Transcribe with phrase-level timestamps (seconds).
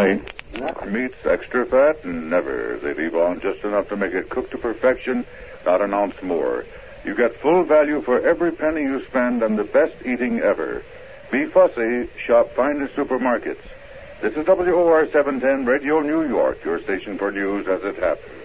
[0.00, 0.22] honey.
[0.90, 2.04] Meat's extra fat?
[2.04, 2.78] Never.
[2.82, 5.24] They leave on just enough to make it cook to perfection,
[5.64, 6.64] not an ounce more.
[7.04, 10.82] You get full value for every penny you spend and the best eating ever.
[11.30, 12.08] Be fussy.
[12.26, 13.62] Shop finest supermarkets.
[14.20, 18.39] This is WOR 710 Radio New York, your station for news as it happens.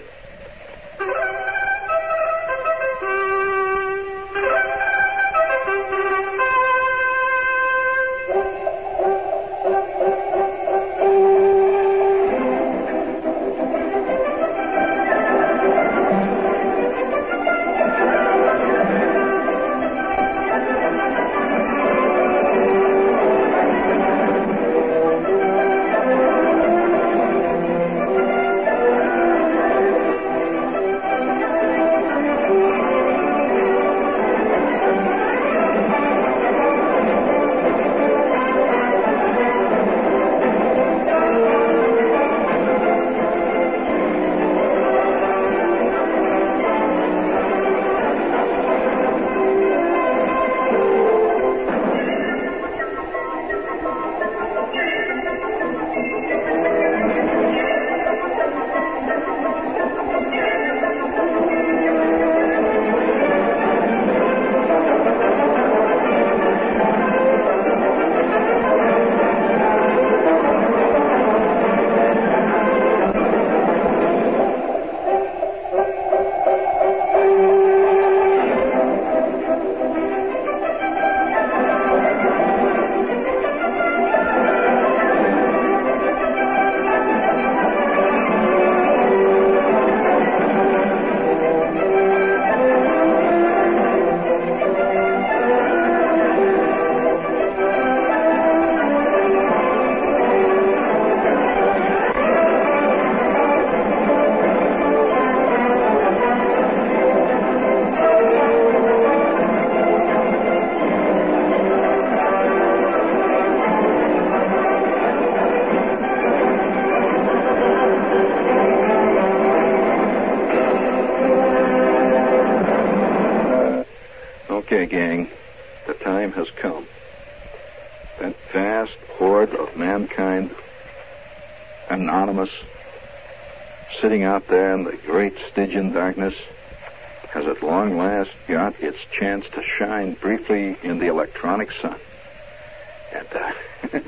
[143.36, 144.00] Uh,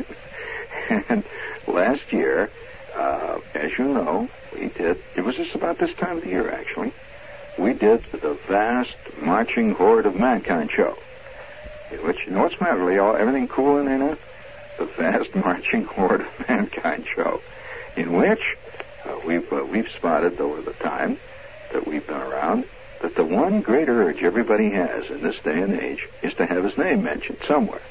[1.09, 1.23] and
[1.67, 2.49] last year,
[2.95, 6.51] uh, as you know, we did, it was just about this time of the year,
[6.51, 6.93] actually,
[7.57, 10.97] we did the vast marching horde of mankind show.
[12.03, 12.99] Which, you know what's matter, really?
[12.99, 14.17] All, everything cool in there?
[14.77, 17.41] The vast marching horde of mankind show.
[17.95, 18.41] In which
[19.05, 21.17] uh, we've, uh, we've spotted over the time
[21.73, 22.65] that we've been around
[23.01, 26.63] that the one great urge everybody has in this day and age is to have
[26.63, 27.81] his name mentioned somewhere.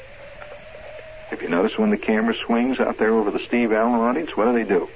[1.28, 4.44] Have you noticed when the camera swings out there over the Steve Allen audience, what
[4.46, 4.88] do they do?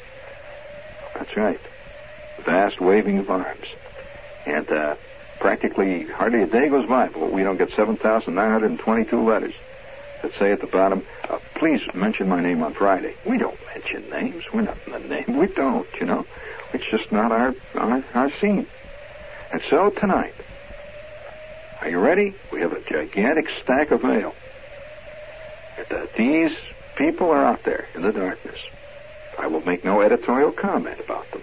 [1.14, 1.60] That's right.
[2.44, 3.66] Vast waving of arms.
[4.46, 4.96] And uh,
[5.41, 9.54] practically hardly a day goes by before we don't get 7,922 letters
[10.22, 13.14] that say at the bottom, uh, please mention my name on Friday.
[13.26, 14.44] We don't mention names.
[14.52, 15.36] We're not in the name.
[15.36, 16.26] We don't, you know.
[16.72, 18.66] It's just not our, our, our scene.
[19.52, 20.34] And so tonight,
[21.80, 22.34] are you ready?
[22.52, 24.34] We have a gigantic stack of mail.
[25.91, 26.52] Uh, these
[26.96, 28.58] people are out there in the darkness.
[29.38, 31.42] I will make no editorial comment about them.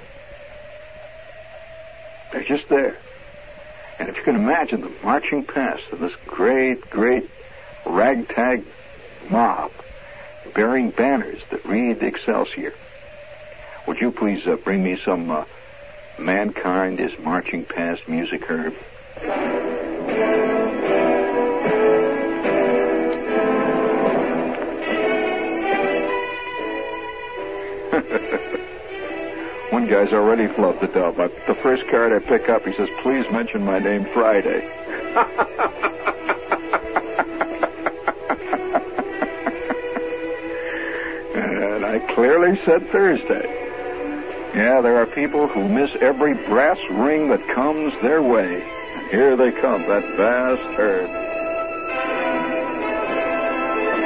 [2.32, 2.98] They're just there.
[4.00, 7.30] And if you can imagine them marching past in this great, great
[7.86, 8.64] ragtag
[9.30, 9.72] mob
[10.54, 12.74] bearing banners that read Excelsior,
[13.88, 15.46] would you please uh, bring me some uh,
[16.20, 18.74] Mankind is Marching Past music, Herb?
[29.88, 31.18] Guy's already flubbed it up.
[31.18, 34.62] I, the first card I pick up, he says, please mention my name Friday.
[41.36, 43.46] and I clearly said Thursday.
[44.56, 48.60] Yeah, there are people who miss every brass ring that comes their way.
[49.12, 51.08] Here they come, that vast herd.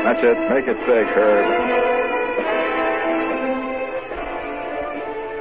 [0.05, 0.37] That's it.
[0.49, 1.80] Make it big, Herb.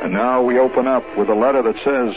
[0.03, 2.15] And now we open up with a letter that says,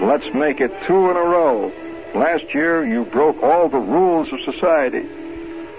[0.00, 1.72] Let's make it two in a row.
[2.14, 5.06] Last year you broke all the rules of society.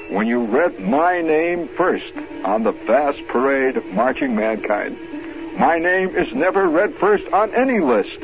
[0.10, 2.14] when you read my name first
[2.44, 4.98] on the vast parade of marching mankind.
[5.58, 8.22] My name is never read first on any list.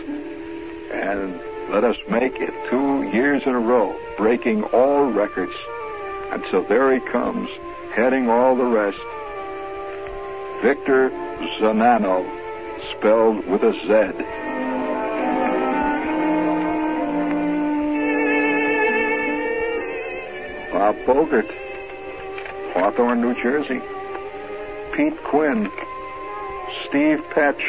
[0.92, 1.40] And
[1.72, 5.54] let us make it two years in a row, breaking all records.
[6.32, 7.50] And so there he comes,
[7.96, 9.00] heading all the rest.
[10.62, 11.10] Victor
[11.60, 12.41] Zanano,
[13.02, 13.88] spelled with a Z.
[20.72, 21.50] Bob Bogert,
[22.74, 23.82] Hawthorne, New Jersey.
[24.94, 25.72] Pete Quinn,
[26.88, 27.62] Steve Petch,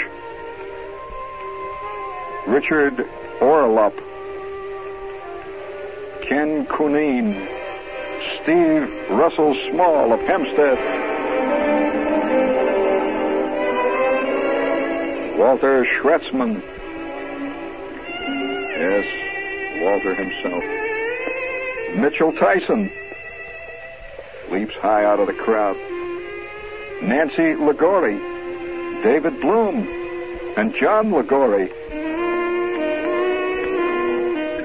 [2.47, 3.09] Richard
[3.41, 3.97] Orlup,
[6.29, 7.49] Ken Cuneen,
[8.43, 11.02] Steve Russell Small of Hempstead,
[15.37, 16.63] Walter Schretzman.
[18.79, 19.07] Yes,
[19.83, 20.65] Walter himself.
[21.97, 22.91] Mitchell Tyson
[24.51, 25.77] leaps high out of the crowd.
[27.03, 28.19] Nancy Ligori,
[29.03, 29.87] David Bloom,
[30.57, 31.69] and John Ligori.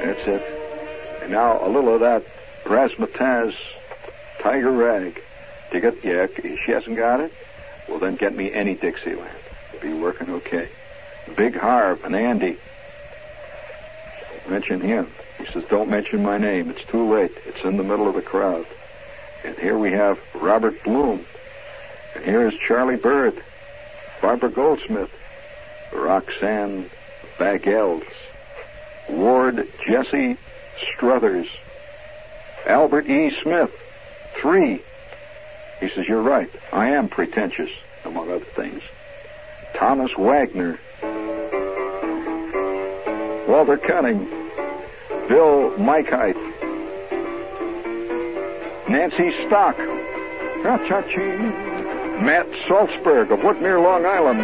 [0.04, 1.24] That's it.
[1.24, 2.24] And now a little of that
[2.66, 3.56] razzmatazz
[4.42, 5.22] Tiger Rag.
[5.72, 5.98] Dig it?
[6.04, 6.28] Yeah,
[6.66, 7.32] she hasn't got it?
[7.90, 9.37] Well, then get me any Dixieland.
[9.82, 10.70] Be working okay.
[11.36, 12.58] Big Harv and Andy.
[14.50, 15.12] Mention him.
[15.38, 16.70] He says, don't mention my name.
[16.70, 17.32] It's too late.
[17.46, 18.66] It's in the middle of the crowd.
[19.44, 21.26] And here we have Robert Bloom.
[22.16, 23.42] And here is Charlie Bird,
[24.22, 25.12] Barbara Goldsmith,
[25.94, 26.90] Roxanne
[27.38, 28.06] Bagels,
[29.10, 30.38] Ward Jesse
[30.96, 31.48] Struthers,
[32.66, 33.32] Albert E.
[33.42, 33.72] Smith,
[34.42, 34.82] three.
[35.80, 36.50] He says, You're right.
[36.74, 37.70] I am pretentious,
[38.04, 38.82] among other things.
[39.76, 40.80] Thomas Wagner,
[43.48, 44.26] Walter Cunning,
[45.28, 46.36] Bill Mikeit,
[48.90, 49.78] Nancy Stock,
[52.22, 54.42] Matt Salzberg of Whitmere, Long Island.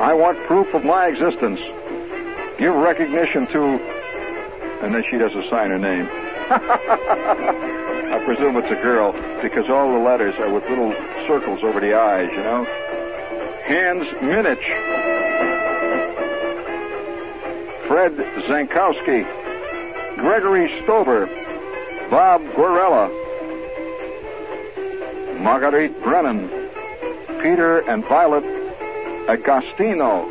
[0.00, 1.58] I want proof of my existence.
[2.58, 3.62] Give recognition to,
[4.82, 6.08] and then she doesn't sign her name.
[8.08, 9.12] I presume it's a girl
[9.42, 10.92] because all the letters are with little
[11.26, 12.64] circles over the eyes, you know.
[13.66, 14.62] Hans Minich.
[17.88, 18.12] Fred
[18.46, 19.24] Zankowski.
[20.16, 21.26] Gregory Stober.
[22.08, 23.10] Bob Guerrella.
[25.40, 26.48] Marguerite Brennan.
[27.42, 28.44] Peter and Violet
[29.28, 30.30] Agostino.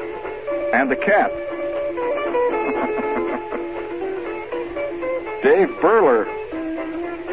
[0.72, 1.30] And the cat.
[5.44, 6.26] Dave Burler.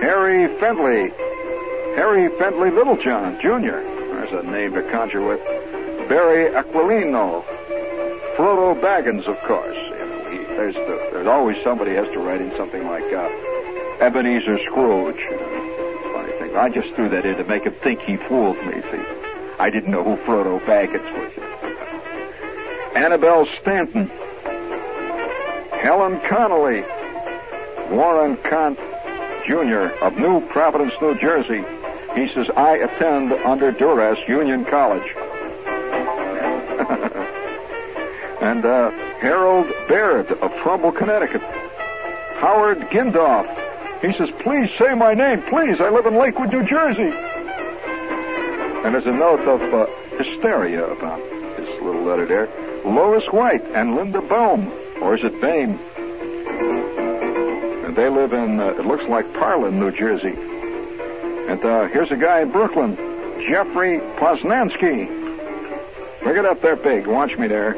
[0.02, 1.14] Harry Fendley.
[1.94, 3.78] Harry Fendley Littlejohn, Jr.
[4.10, 5.38] There's a name to conjure with.
[6.08, 7.44] Barry Aquilino.
[8.34, 9.76] Frodo Baggins, of course.
[9.76, 13.28] You know, he, there's, the, there's always somebody has to write in something like uh,
[14.00, 15.22] Ebenezer Scrooge.
[16.12, 16.56] Funny thing.
[16.56, 18.82] I just threw that in to make him think he fooled me.
[18.90, 19.04] See,
[19.60, 22.96] I didn't know who Frodo Baggins was.
[22.96, 24.08] Annabelle Stanton.
[25.80, 26.82] Helen Connolly.
[27.94, 28.80] Warren Kant
[29.46, 29.94] Jr.
[30.04, 31.64] of New Providence, New Jersey.
[32.14, 35.02] He says, I attend under duress Union College.
[38.42, 38.90] and uh,
[39.20, 41.42] Harold Baird of Trumbull, Connecticut.
[42.40, 43.46] Howard Gindoff.
[44.02, 45.80] He says, please say my name, please.
[45.80, 47.12] I live in Lakewood, New Jersey.
[48.84, 49.86] And there's a note of uh,
[50.18, 51.20] hysteria about
[51.56, 52.48] this little letter there.
[52.84, 55.78] Lois White and Linda Bohm, or is it Bame?
[57.94, 60.34] They live in, uh, it looks like Parlin, New Jersey.
[61.50, 62.96] And uh, here's a guy in Brooklyn,
[63.48, 65.20] Jeffrey Poznansky.
[66.24, 67.06] Look it up there big.
[67.06, 67.74] Watch me there.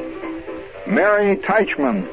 [0.87, 2.07] Mary Teichman.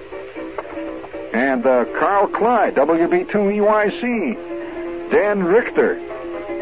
[1.34, 5.12] And uh, Carl Clyde, WB2EYC.
[5.12, 5.96] Dan Richter,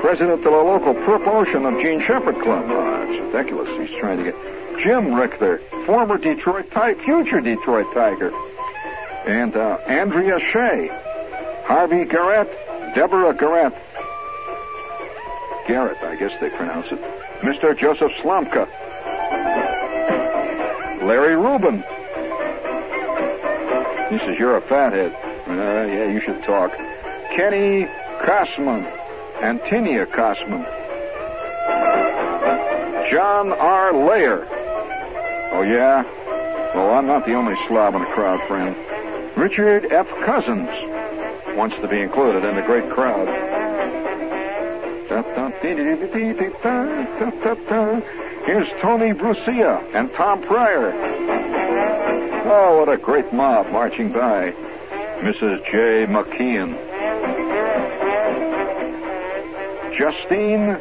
[0.01, 2.65] president of the local promotion of Jean Shepherd Club.
[2.67, 3.69] Oh, that's ridiculous.
[3.79, 4.35] He's trying to get
[4.83, 8.33] Jim Richter, former Detroit Tiger, future Detroit Tiger.
[9.27, 10.89] And uh, Andrea Shea,
[11.69, 12.49] Harvey Garrett,
[12.95, 13.75] Deborah Garrett.
[15.67, 16.99] Garrett, I guess they pronounce it.
[17.41, 17.77] Mr.
[17.77, 18.67] Joseph Slomka.
[21.03, 21.83] Larry Rubin.
[24.09, 25.13] He says, You're a fathead.
[25.47, 26.75] Uh, yeah, you should talk.
[27.35, 27.85] Kenny
[28.17, 28.85] Kosman
[29.43, 30.65] and Tinia Kosman.
[33.11, 33.93] John R.
[33.93, 34.43] Layer.
[35.51, 36.01] Oh, yeah?
[36.73, 38.75] Well, I'm not the only slob in the crowd, friend.
[39.37, 40.07] Richard F.
[40.25, 40.88] Cousins
[41.55, 43.27] wants to be included in the great crowd.
[48.45, 50.91] Here's Tony Brucia and Tom Pryor.
[52.45, 54.53] Oh, what a great mob marching by.
[55.21, 55.63] Mrs.
[55.65, 56.07] J.
[56.07, 56.73] McKeon.
[59.97, 60.79] Justine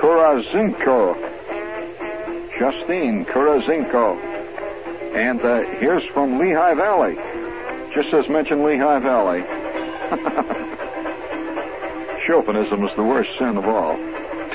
[0.00, 1.14] Kurazinko.
[2.58, 4.18] Justine Kurazinko.
[5.14, 7.14] And uh, here's from Lehigh Valley.
[7.94, 9.44] Just as mentioned, Lehigh Valley.
[12.26, 13.96] Chauvinism is the worst sin of all.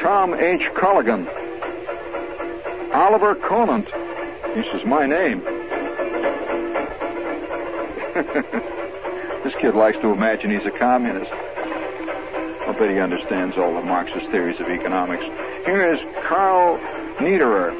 [0.01, 0.61] Tom H.
[0.73, 1.27] Culligan.
[2.93, 3.85] Oliver Conant.
[4.55, 5.39] This is my name.
[9.43, 11.31] this kid likes to imagine he's a communist.
[11.31, 15.23] I bet he understands all the Marxist theories of economics.
[15.65, 16.77] Here is Carl
[17.17, 17.73] Niederer.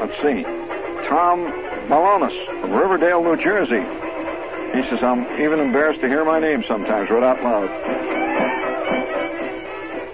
[0.00, 0.42] Let's see.
[1.08, 1.46] Tom
[1.88, 3.84] Malonis from Riverdale, New Jersey.
[4.72, 7.68] He says, I'm even embarrassed to hear my name sometimes, right out loud.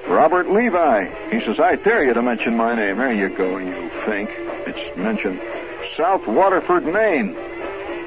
[0.08, 1.30] Robert Levi.
[1.30, 2.98] He says, I dare you to mention my name.
[2.98, 4.28] There you go, you think.
[4.66, 5.40] It's mentioned.
[5.96, 7.36] South Waterford, Maine.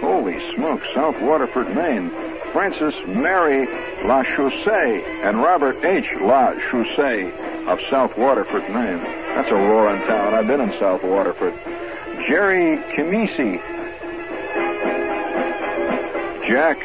[0.01, 2.11] Holy smokes, South Waterford, Maine.
[2.51, 3.65] Francis Mary
[4.05, 6.05] La Chaussee and Robert H.
[6.19, 7.31] La Chaussee
[7.67, 9.01] of South Waterford, Maine.
[9.35, 10.33] That's a roaring town.
[10.33, 11.53] I've been in South Waterford.
[12.27, 13.82] Jerry Kimisi.
[16.53, 16.77] Jack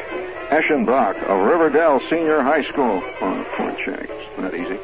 [0.49, 3.03] Eschenbach of Riverdale Senior High School.
[3.21, 4.09] Oh, poor Jack.
[4.09, 4.79] It's not easy.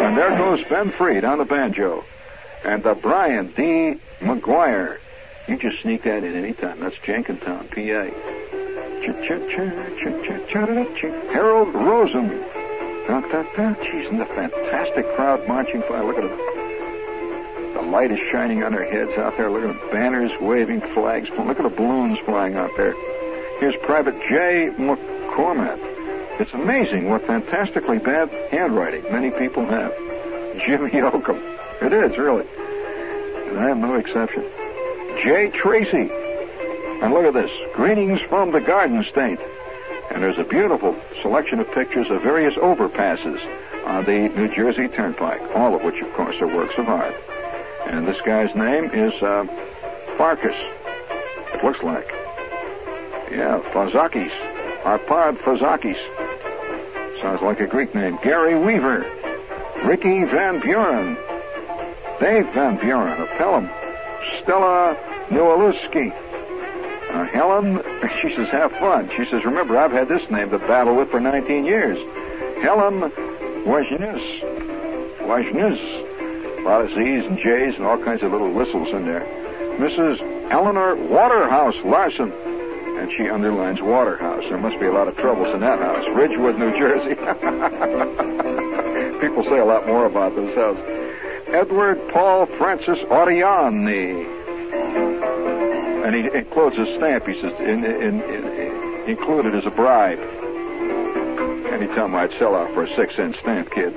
[0.00, 2.04] And there goes Ben Freed on the banjo.
[2.64, 4.00] And the Brian D.
[4.18, 4.98] McGuire.
[5.46, 6.80] You just sneak that in anytime.
[6.80, 8.10] That's Jenkintown, PA.
[11.30, 12.30] Harold Rosen.
[13.92, 16.00] She's in the fantastic crowd marching by.
[16.00, 16.57] Look at them.
[17.90, 19.50] Light is shining on their heads out there.
[19.50, 21.30] Look at the banners waving, flags.
[21.30, 22.92] Look at the balloons flying out there.
[23.60, 24.68] Here's Private J.
[24.76, 25.78] McCormack.
[26.38, 29.92] It's amazing what fantastically bad handwriting many people have.
[30.66, 31.40] Jimmy Oakham.
[31.80, 32.46] It is, really.
[33.48, 34.42] And I am no exception.
[35.24, 36.10] Jay Tracy.
[37.00, 37.50] And look at this.
[37.74, 39.40] Greetings from the Garden State.
[40.10, 43.40] And there's a beautiful selection of pictures of various overpasses
[43.86, 47.14] on the New Jersey Turnpike, all of which, of course, are works of art.
[47.86, 49.44] And this guy's name is uh,
[50.16, 50.54] Farkas.
[51.54, 52.08] It looks like.
[53.30, 54.32] Yeah, Fazakis.
[54.82, 55.98] Arpad Fazakis.
[57.20, 58.18] Sounds like a Greek name.
[58.22, 59.00] Gary Weaver.
[59.84, 61.16] Ricky Van Buren.
[62.20, 63.68] Dave Van Buren of Pelham.
[64.42, 64.96] Stella
[65.30, 66.12] Nowalewski.
[67.10, 67.82] Uh, Helen,
[68.22, 69.10] she says, have fun.
[69.16, 71.98] She says, remember, I've had this name to battle with for 19 years.
[72.62, 73.10] Helen
[73.64, 74.40] Wajnus.
[75.20, 75.97] Wajnus.
[76.58, 79.24] A lot of Z's and J's and all kinds of little whistles in there.
[79.78, 80.50] Mrs.
[80.50, 82.32] Eleanor Waterhouse Larson.
[82.32, 84.42] And she underlines Waterhouse.
[84.48, 86.04] There must be a lot of troubles in that house.
[86.14, 87.14] Ridgewood, New Jersey.
[89.20, 90.78] People say a lot more about house.
[91.48, 94.26] Edward Paul Francis Oriani.
[96.04, 100.18] And he includes a stamp, he says, in, in, in, included as a bribe.
[101.72, 103.94] Anytime I'd sell out for a six cent stamp, kid.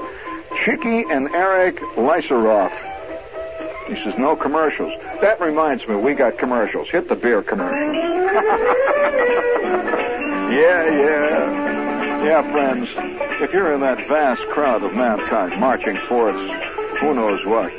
[0.64, 2.72] Chicky and Eric Lyseroff.
[3.88, 4.94] He says, no commercials.
[5.22, 6.88] That reminds me, we got commercials.
[6.90, 7.96] Hit the beer commercials.
[10.54, 11.72] yeah, yeah.
[12.24, 12.88] Yeah, friends,
[13.42, 16.38] if you're in that vast crowd of mankind marching towards
[17.00, 17.72] who knows what,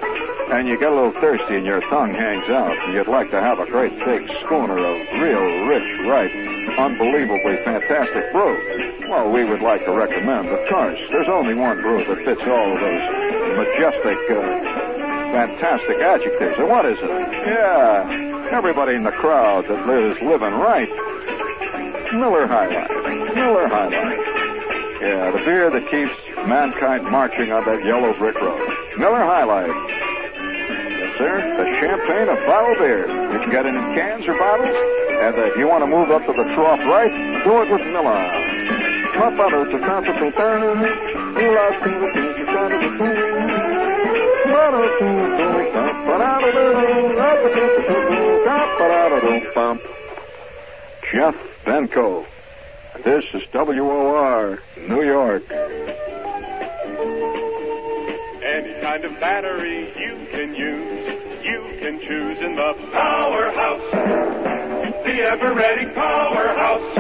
[0.51, 3.41] and you get a little thirsty and your tongue hangs out, and you'd like to
[3.41, 6.33] have a great big schooner of real rich, ripe,
[6.79, 8.57] unbelievably fantastic brew,
[9.09, 12.73] well, we would like to recommend, of course, there's only one brew that fits all
[12.73, 13.05] of those
[13.57, 14.41] majestic, uh,
[15.33, 16.57] fantastic adjectives.
[16.59, 17.11] And what is it?
[17.47, 20.89] Yeah, everybody in the crowd that lives living right.
[22.15, 23.35] Miller High Life.
[23.35, 24.27] Miller High Life.
[25.01, 26.15] Yeah, the beer that keeps
[26.47, 28.69] mankind marching on that yellow brick road.
[28.99, 30.12] Miller High Life.
[31.23, 31.57] Yes, sir.
[31.57, 33.07] The champagne of bottled beer.
[33.07, 34.75] You can get it in cans or bottles.
[34.75, 37.13] And if you want to move up to the trough right,
[37.45, 38.19] do it with Miller.
[51.13, 52.27] Jeff Benko.
[53.05, 55.45] This is WOR, New York.
[58.63, 61.07] Any kind of battery you can use,
[61.43, 63.91] you can choose in the powerhouse.
[65.03, 66.97] The Eveready powerhouse,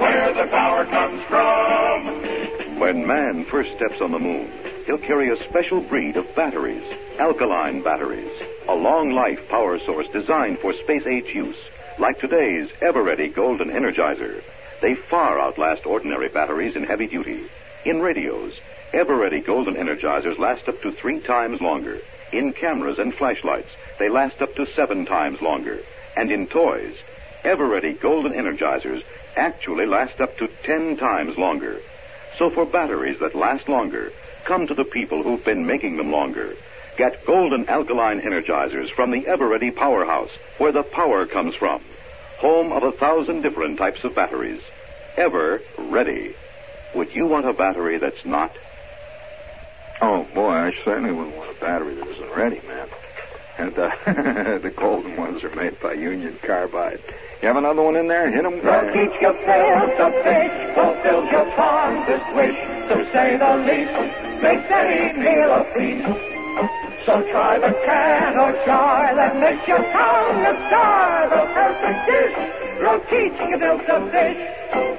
[0.00, 2.78] where the power comes from.
[2.78, 4.52] When man first steps on the moon,
[4.86, 6.84] he'll carry a special breed of batteries,
[7.18, 8.30] alkaline batteries,
[8.68, 11.58] a long life power source designed for space age use,
[11.98, 14.44] like today's Eveready golden energizer.
[14.80, 17.46] They far outlast ordinary batteries in heavy duty.
[17.84, 18.52] In radios,
[18.94, 21.98] Eveready golden energizers last up to three times longer.
[22.32, 25.80] In cameras and flashlights, they last up to seven times longer.
[26.16, 26.94] And in toys,
[27.42, 29.02] Eveready Golden Energizers
[29.34, 31.80] actually last up to ten times longer.
[32.38, 34.12] So for batteries that last longer,
[34.44, 36.54] come to the people who've been making them longer.
[36.96, 41.82] Get Golden Alkaline Energizers from the Eveready Powerhouse, where the power comes from.
[42.38, 44.62] Home of a thousand different types of batteries.
[45.16, 46.36] Ever ready.
[46.94, 48.56] Would you want a battery that's not?
[50.04, 52.88] Oh, boy, I certainly wouldn't want a battery that isn't ready, man.
[53.56, 53.88] And uh,
[54.60, 57.00] the golden ones are made by Union Carbide.
[57.40, 58.30] You have another one in there?
[58.30, 58.60] Hit them.
[58.62, 62.58] Well, teach your fill to fish, fulfills your fondest wish.
[62.92, 63.96] To say the least,
[64.44, 66.04] makes any meal a feast.
[67.06, 71.30] So try the can or jar that makes your tongue a star.
[71.32, 72.36] The perfect dish,
[72.76, 74.93] Rokeach gefilte fish.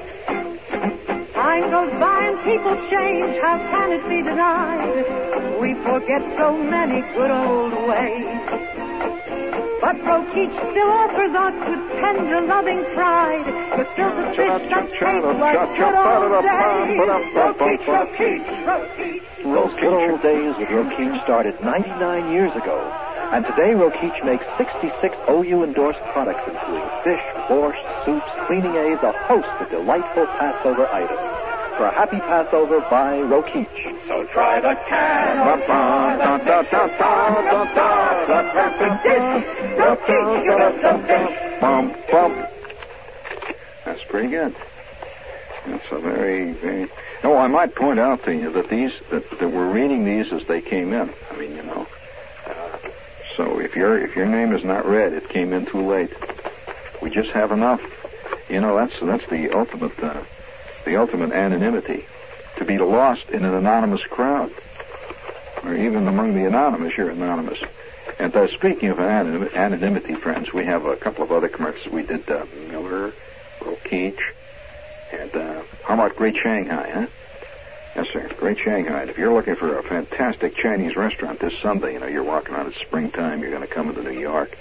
[1.45, 3.37] Time goes by and people change.
[3.37, 5.61] How can it be denied?
[5.61, 8.41] We forget so many good old ways.
[9.77, 13.45] But Rokeach still offers us with tender, loving pride.
[13.77, 16.97] Gefilte fish that tastes like good old days.
[17.37, 19.43] Rokeach, Rokeach, Rokeach.
[19.43, 22.81] Those good old days with Rokeach started 99 years ago.
[23.31, 29.13] And today, Rokeach makes 66 OU endorsed products, including fish, borscht, soups, cleaning aids, a
[29.29, 31.34] host of delightful Passover items.
[31.77, 33.67] For a happy Passover, by Rokeach.
[34.07, 38.27] So try the can or jar that makes your tongue a star.
[38.27, 39.43] The perfect dish,
[39.75, 41.59] Rokeach gefilte fish.
[41.59, 42.49] Bump, bump.
[43.83, 44.55] That's pretty good.
[45.67, 46.89] That's a very, very.
[47.23, 50.45] Oh, I might point out to you that these that, that we're reading these as
[50.47, 51.13] they came in.
[51.31, 51.87] I mean, you know.
[52.47, 52.77] Uh,
[53.35, 56.13] so if your if your name is not read, it came in too late.
[57.01, 57.81] We just have enough.
[58.49, 60.23] You know, that's that's the ultimate uh,
[60.85, 62.05] the ultimate anonymity.
[62.57, 64.51] To be lost in an anonymous crowd,
[65.63, 67.59] or even among the anonymous, you're anonymous.
[68.17, 71.91] And uh, speaking of anonym- anonymity, friends, we have a couple of other commercials.
[71.91, 73.11] We did uh, Miller,
[73.59, 74.19] Rokeach,
[75.11, 77.07] and uh, how about Great Shanghai, huh?
[77.95, 78.29] Yes, sir.
[78.37, 79.01] Great Shanghai.
[79.01, 82.53] And if you're looking for a fantastic Chinese restaurant this Sunday, you know, you're walking
[82.53, 84.57] around it's springtime, you're going to come into New York,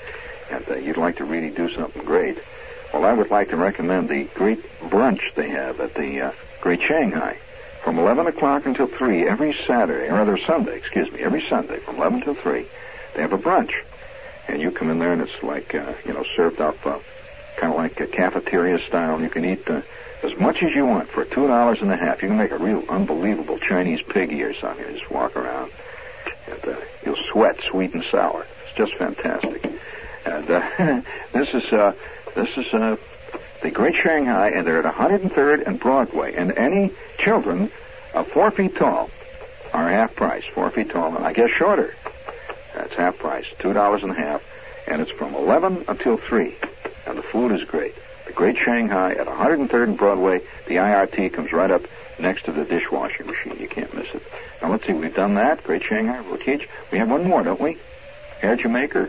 [0.50, 2.38] and uh, you'd like to really do something great.
[2.94, 6.80] Well, I would like to recommend the great brunch they have at the uh, Great
[6.80, 7.36] Shanghai.
[7.82, 11.96] From 11 o'clock until 3 every Saturday, or rather Sunday, excuse me, every Sunday from
[11.96, 12.64] 11 till 3,
[13.14, 13.72] they have a brunch.
[14.46, 17.00] And you come in there and it's like, uh, you know, served up uh,
[17.56, 19.20] kind of like a cafeteria style.
[19.20, 19.82] You can eat uh,
[20.22, 22.22] as much as you want for two dollars and a half.
[22.22, 24.86] You can make a real unbelievable Chinese piggy or something.
[24.86, 25.72] You just walk around,
[26.46, 28.46] and uh, you'll sweat, sweet and sour.
[28.68, 29.68] It's just fantastic.
[30.24, 31.02] And uh,
[31.32, 31.92] this is uh,
[32.34, 32.96] this is uh,
[33.62, 36.34] the Great Shanghai, and they're at 103rd and Broadway.
[36.34, 37.70] And any children
[38.12, 39.10] of four feet tall
[39.72, 40.44] are half price.
[40.54, 41.94] Four feet tall, and I guess shorter.
[42.74, 44.42] That's half price, two dollars and a half,
[44.86, 46.56] and it's from 11 until three,
[47.06, 47.94] and the food is great.
[48.26, 50.40] The Great Shanghai at 103rd and Broadway.
[50.66, 51.82] The IRT comes right up
[52.18, 53.56] next to the dishwashing machine.
[53.60, 54.22] You can't miss it.
[54.62, 55.62] Now let's see, we've done that.
[55.62, 56.66] Great Shanghai, Rokeach.
[56.90, 57.78] We have one more, don't we?
[58.40, 59.08] Hair Jamaica?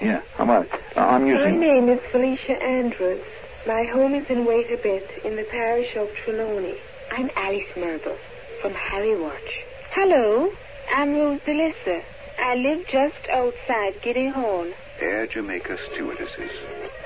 [0.00, 0.22] Yeah.
[0.36, 0.72] How about it?
[0.96, 1.60] Uh, I'm using.
[1.60, 3.22] My name is Felicia Andrews.
[3.66, 6.78] My home is in Wait-a-Bit in the parish of Trelawny.
[7.12, 8.16] I'm Alice Merble
[8.62, 9.64] from Harry Watch.
[9.90, 10.50] Hello,
[10.94, 12.02] I'm Rose DeLissa.
[12.38, 14.72] I live just outside Giddy Horn.
[15.00, 16.50] Air Jamaica stewardesses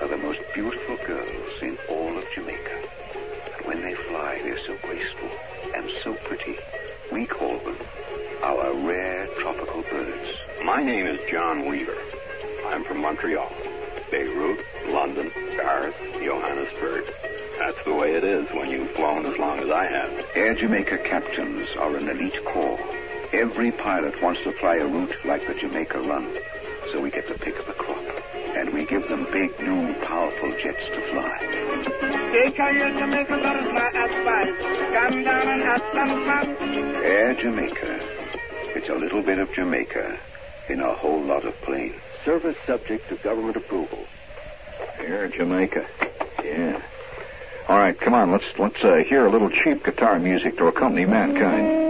[0.01, 2.89] are the most beautiful girls in all of Jamaica.
[3.57, 5.31] And when they fly, they're so graceful
[5.75, 6.57] and so pretty.
[7.13, 7.77] We call them
[8.43, 10.29] our rare tropical birds.
[10.65, 11.97] My name is John Weaver.
[12.67, 13.51] I'm from Montreal.
[14.11, 17.05] Beirut, London, Paris, Johannesburg.
[17.59, 20.27] That's the way it is when you've flown as long as I have.
[20.35, 22.81] Air Jamaica captains are an elite corps.
[23.33, 26.37] Every pilot wants to fly a route like the Jamaica Run,
[26.93, 28.03] so we get to pick the crop.
[28.57, 31.39] And we give them big, new, powerful jets to fly.
[37.05, 38.01] Air Jamaica.
[38.77, 40.19] It's a little bit of Jamaica
[40.69, 41.95] in a whole lot of planes.
[42.25, 44.07] Service subject to government approval.
[44.99, 45.87] Here, Jamaica.
[46.43, 46.81] Yeah.
[47.69, 48.33] All right, come on.
[48.33, 51.85] Let's let's uh, hear a little cheap guitar music to accompany mankind.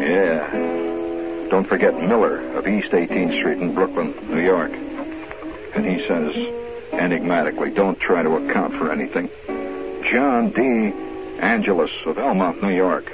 [0.00, 1.48] Yeah.
[1.50, 4.72] Don't forget Miller of East 18th Street in Brooklyn, New York.
[5.74, 6.34] And he says,
[6.92, 9.28] enigmatically, don't try to account for anything.
[10.10, 10.92] John D.
[11.40, 13.12] Angelus of Elmont, New York.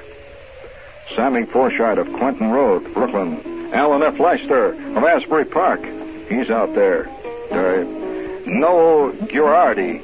[1.15, 3.73] Sammy Forsythe of Clinton Road, Brooklyn.
[3.73, 4.19] Alan F.
[4.21, 5.81] Leicester of Asbury Park.
[6.29, 7.09] He's out there.
[7.51, 7.85] Uh,
[8.47, 10.01] Noel Girardi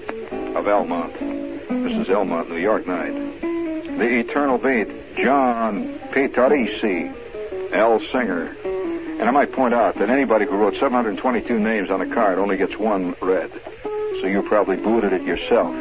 [0.54, 1.12] of Elmont.
[1.18, 3.12] This is Elmont, New York night.
[3.40, 7.12] The Eternal Beat, John Petarisi,
[7.72, 8.00] L.
[8.12, 8.56] Singer.
[8.64, 12.56] And I might point out that anybody who wrote 722 names on a card only
[12.56, 13.50] gets one read.
[14.20, 15.74] So you probably booted it yourself.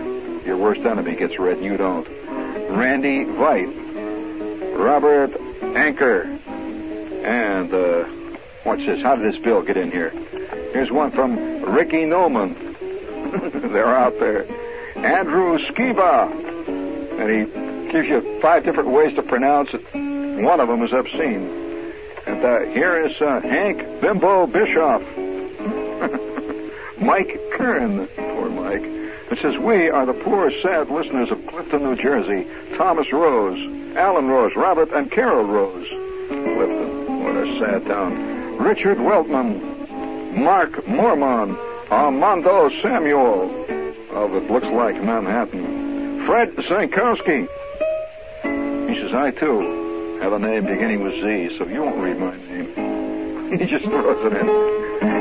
[0.45, 2.07] Your worst enemy gets read, you don't.
[2.69, 5.39] Randy Veit, Robert
[5.75, 6.23] Anker,
[7.23, 8.03] and uh,
[8.63, 9.01] what's this?
[9.03, 10.11] How did this bill get in here?
[10.73, 12.53] Here's one from Ricky Noman.
[13.73, 14.45] They're out there.
[14.95, 16.31] Andrew Skiba,
[17.19, 19.83] and he gives you five different ways to pronounce it.
[19.93, 21.59] One of them is obscene.
[22.25, 25.01] And uh, here is uh, Hank Bimbo Bischoff.
[27.01, 28.83] Mike Kern, poor Mike.
[29.31, 32.47] It says, We are the poor, sad listeners of Clifton, New Jersey.
[32.77, 33.57] Thomas Rose,
[33.97, 35.87] Alan Rose, Robert and Carol Rose.
[36.27, 38.57] Clifton, what a sad town.
[38.57, 39.70] Richard Weltman,
[40.31, 41.57] Mark Mormon,
[41.89, 43.61] Armando Samuel
[44.11, 46.25] of it looks like Manhattan.
[46.25, 47.47] Fred Zankowski.
[48.89, 52.35] He says, I too have a name beginning with Z, so you won't read my
[52.35, 53.51] name.
[53.59, 54.47] he just throws it in.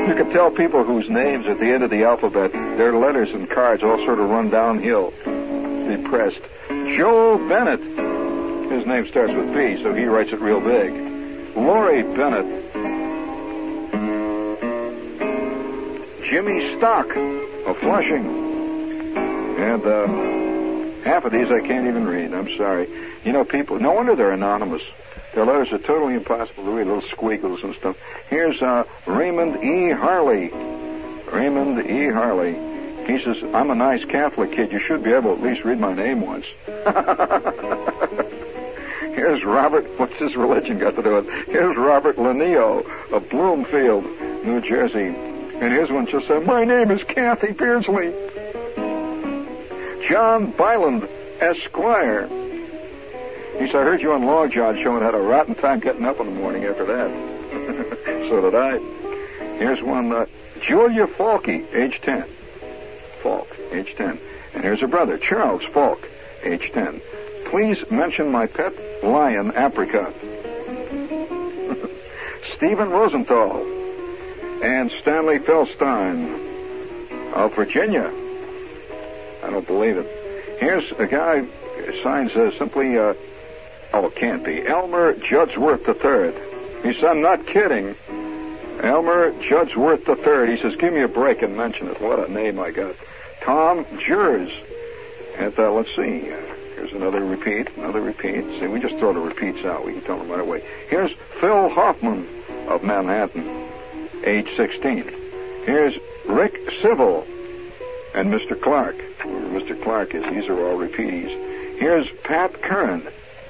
[0.07, 3.49] You can tell people whose names at the end of the alphabet, their letters and
[3.49, 5.11] cards all sort of run downhill.
[5.87, 6.41] Depressed.
[6.69, 7.81] Joe Bennett.
[8.71, 10.93] His name starts with B, so he writes it real big.
[11.55, 12.70] Lori Bennett.
[16.31, 17.13] Jimmy Stock
[17.65, 18.25] of Flushing.
[19.59, 20.07] And uh,
[21.03, 22.33] half of these I can't even read.
[22.33, 22.87] I'm sorry.
[23.25, 24.81] You know, people, no wonder they're anonymous.
[25.33, 27.97] Their letters are totally impossible to read, little squiggles and stuff.
[28.29, 29.91] Here's uh, Raymond E.
[29.91, 30.51] Harley.
[31.33, 32.07] Raymond E.
[32.07, 32.53] Harley.
[33.07, 34.71] He says, I'm a nice Catholic kid.
[34.71, 36.45] You should be able to at least read my name once.
[39.15, 39.85] Here's Robert.
[39.99, 41.49] What's his religion got to do with it?
[41.49, 44.05] Here's Robert Lanio of Bloomfield,
[44.45, 45.13] New Jersey.
[45.61, 48.11] And here's one just said, My name is Kathy Beardsley.
[50.09, 51.07] John Byland,
[51.39, 52.27] Esquire.
[53.59, 56.19] He said, I heard you on Long John showing had a rotten time getting up
[56.19, 57.11] in the morning after that.
[58.27, 58.79] so did I.
[59.59, 60.25] Here's one, uh,
[60.67, 62.25] Julia Falky, age 10.
[63.21, 64.17] Falk, age 10.
[64.55, 66.09] And here's her brother, Charles Falk,
[66.43, 66.99] age 10.
[67.51, 70.15] Please mention my pet lion, Apricot.
[72.57, 73.70] Stephen Rosenthal
[74.61, 78.11] and Stanley Felstein of Virginia.
[79.43, 80.59] I don't believe it.
[80.59, 81.45] Here's a guy
[82.03, 83.13] signs uh, simply, uh,
[83.93, 84.65] oh, it can't be.
[84.65, 86.83] Elmer Judgeworth III.
[86.83, 87.95] He said, I'm not kidding.
[88.81, 90.55] Elmer Judgeworth III.
[90.55, 92.01] He says, give me a break and mention it.
[92.01, 92.95] What a name I got.
[93.41, 94.51] Tom Jers.
[95.37, 96.19] And uh, let's see.
[96.75, 98.43] Here's another repeat, another repeat.
[98.59, 99.85] See, we just throw the repeats out.
[99.85, 100.63] We can tell them right away.
[100.89, 102.27] Here's Phil Hoffman
[102.67, 103.70] of Manhattan,
[104.23, 105.03] age 16.
[105.65, 105.95] Here's
[106.27, 107.25] Rick Civil
[108.13, 108.59] and Mr.
[108.59, 108.97] Clark.
[109.19, 109.81] Mr.
[109.81, 111.77] Clark is, these are all repeatees.
[111.77, 113.07] Here's Pat Kern,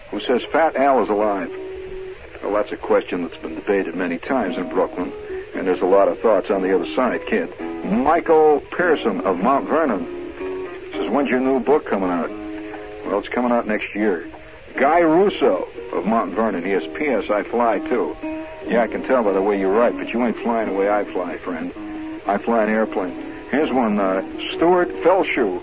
[0.10, 1.52] who says Fat Al is alive.
[2.44, 5.12] Well, that's a question that's been debated many times in Brooklyn,
[5.56, 7.54] and there's a lot of thoughts on the other side, kid.
[7.86, 10.06] Michael Pearson of Mount Vernon
[10.92, 12.30] says, When's your new book coming out?
[13.06, 14.28] Well, it's coming out next year.
[14.76, 16.64] Guy Russo of Mount Vernon.
[16.64, 17.30] He has P.S.
[17.30, 18.16] I fly too.
[18.68, 20.90] Yeah, I can tell by the way you write, but you ain't flying the way
[20.90, 21.74] I fly, friend.
[22.26, 23.16] I fly an airplane.
[23.50, 24.22] Here's one, uh,
[24.56, 25.62] Stuart Felshoe.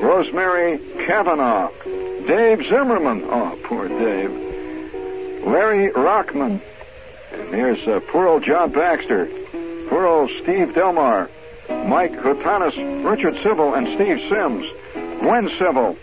[0.00, 1.70] Rosemary Kavanaugh.
[2.26, 3.24] Dave Zimmerman.
[3.24, 4.30] Oh, poor Dave.
[5.44, 6.60] Larry Rockman.
[7.32, 9.26] And here's uh, poor old John Baxter.
[9.88, 11.28] Poor old Steve Delmar.
[11.86, 14.64] Mike Hotanis, Richard Sybil, and Steve Sims.
[15.20, 15.96] Gwen Sybil.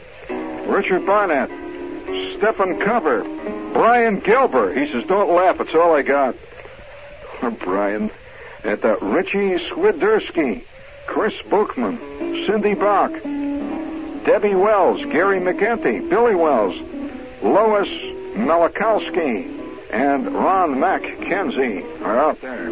[0.68, 1.50] Richard Barnett.
[2.38, 3.24] Stephen Cover.
[3.74, 4.78] Brian Gilbert.
[4.78, 5.60] He says, don't laugh.
[5.60, 6.36] It's all I got.
[7.60, 8.12] Brian.
[8.64, 10.64] At uh, Richie Swiderski.
[11.08, 11.98] Chris Bookman.
[12.48, 13.12] Cindy Bach.
[14.26, 15.02] Debbie Wells.
[15.12, 16.10] Gary McGinty.
[16.10, 16.76] Billy Wells.
[17.42, 17.90] Lois
[18.36, 19.54] Malakowski.
[19.92, 22.70] And Ron McKenzie are out there.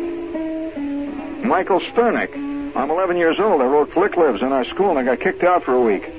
[1.45, 2.33] Michael Sternick.
[2.75, 3.61] I'm 11 years old.
[3.61, 6.09] I wrote Flick Lives in our school and I got kicked out for a week.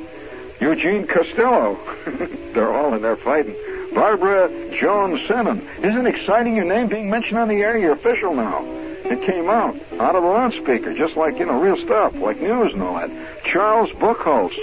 [0.65, 1.79] Eugene Costello.
[2.55, 3.55] They're all in there fighting.
[3.93, 4.49] Barbara
[4.81, 5.61] Joan Sennon.
[5.85, 7.77] Isn't it exciting your name being mentioned on the air?
[7.77, 8.65] You're official now.
[9.05, 12.73] It came out out of the loudspeaker, just like, you know, real stuff, like news
[12.73, 13.11] and all that.
[13.45, 14.55] Charles Buchholz.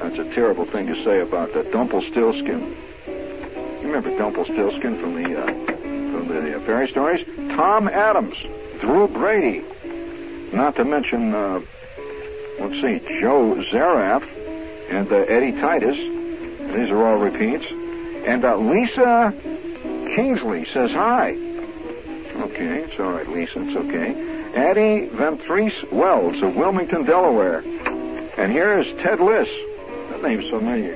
[0.00, 2.74] That's a terrible thing to say about that Dumpelstiltskin.
[3.06, 7.26] You remember Dumpelstiltskin from the uh, from the uh, fairy stories?
[7.56, 8.36] Tom Adams,
[8.80, 9.66] Drew Brady,
[10.54, 11.60] not to mention, uh,
[12.58, 14.26] let's see, Joe Zaraf
[14.92, 15.96] and uh, Eddie Titus.
[15.96, 17.64] These are all repeats.
[18.26, 19.34] And uh, Lisa
[20.14, 21.30] Kingsley says hi.
[21.30, 23.62] Okay, it's all right, Lisa.
[23.62, 24.10] It's okay.
[24.54, 27.60] Addie Ventreese Wells of Wilmington, Delaware.
[28.36, 29.48] And here is Ted Liss.
[30.10, 30.94] That name's familiar.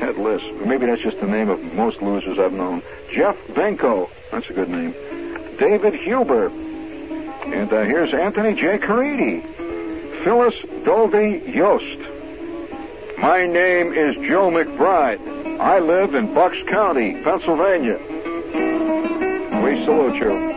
[0.00, 0.42] Ted Liss.
[0.64, 2.82] Maybe that's just the name of most losers I've known.
[3.14, 4.10] Jeff Benko.
[4.32, 4.92] That's a good name.
[5.58, 6.48] David Huber.
[6.48, 8.78] And uh, here's Anthony J.
[8.78, 9.42] Caridi.
[10.24, 12.15] Phyllis Dolby Yost.
[13.18, 15.58] My name is Joe McBride.
[15.58, 17.96] I live in Bucks County, Pennsylvania.
[19.64, 20.52] We salute you.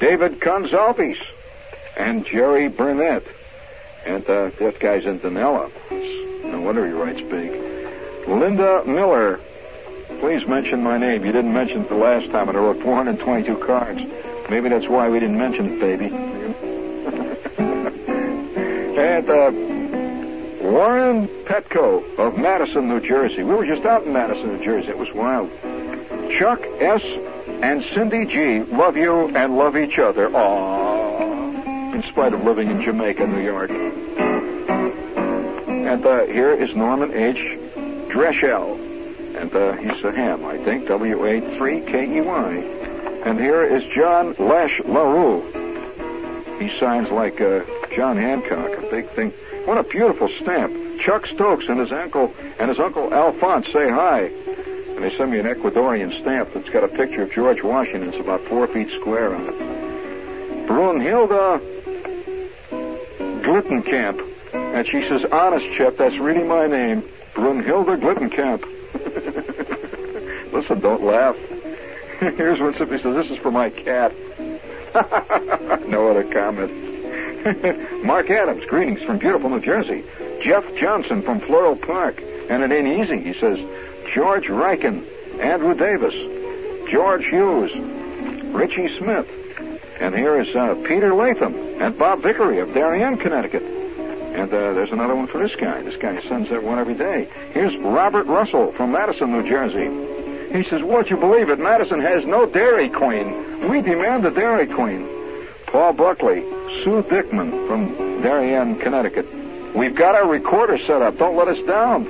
[0.00, 1.18] David Gonzalez
[1.98, 3.24] and Jerry Burnett.
[4.06, 5.70] And uh, that guy's in Danella.
[6.44, 7.50] No wonder he writes big.
[8.26, 9.38] Linda Miller.
[10.20, 11.26] Please mention my name.
[11.26, 14.00] You didn't mention it the last time, and I wrote 422 cards.
[14.48, 16.06] Maybe that's why we didn't mention it, baby.
[18.98, 19.73] and uh,
[20.74, 23.44] Warren Petco of Madison, New Jersey.
[23.44, 24.88] We were just out in Madison, New Jersey.
[24.88, 25.48] It was wild.
[26.36, 27.00] Chuck S.
[27.62, 28.64] and Cindy G.
[28.74, 30.28] love you and love each other.
[30.30, 31.94] Aww.
[31.94, 33.70] In spite of living in Jamaica, New York.
[35.70, 37.38] And uh, here is Norman H.
[38.08, 38.76] Dreschel.
[39.40, 42.52] And uh, he's a ham, I think, W-A-3-K-E-Y.
[43.24, 45.40] And here is John Lash LaRue.
[46.58, 47.62] He signs like uh,
[47.94, 49.30] John Hancock, a big thing.
[49.66, 51.00] What a beautiful stamp.
[51.00, 54.22] Chuck Stokes and his uncle and his uncle Alphonse say hi.
[54.22, 58.08] And they sent me an Ecuadorian stamp that's got a picture of George Washington.
[58.10, 60.68] It's about four feet square on it.
[60.68, 61.60] Brunhilde
[63.42, 64.30] Glittenkamp.
[64.52, 67.02] And she says, honest, Chip, that's really my name.
[67.34, 68.64] Brunhilde Glittenkamp.
[70.52, 71.36] Listen, don't laugh.
[72.20, 73.14] Here's what Sippy says.
[73.14, 74.12] This is for my cat.
[75.88, 76.83] no other comment.
[78.04, 80.02] Mark Adams, greetings from beautiful New Jersey.
[80.42, 82.22] Jeff Johnson from Floral Park.
[82.48, 83.58] And it ain't easy, he says.
[84.14, 85.04] George Riken,
[85.40, 86.14] Andrew Davis,
[86.90, 87.70] George Hughes,
[88.54, 89.28] Richie Smith.
[90.00, 93.62] And here is uh, Peter Latham and Bob Vickery of Darien, Connecticut.
[93.62, 95.82] And uh, there's another one for this guy.
[95.82, 97.28] This guy sends that one every day.
[97.52, 100.56] Here's Robert Russell from Madison, New Jersey.
[100.56, 101.58] He says, Would you believe it?
[101.58, 103.68] Madison has no Dairy Queen.
[103.68, 105.08] We demand a Dairy Queen.
[105.66, 106.42] Paul Buckley,
[106.82, 109.26] Sue Dickman from Darien, Connecticut.
[109.74, 111.18] We've got our recorder set up.
[111.18, 112.06] Don't let us down.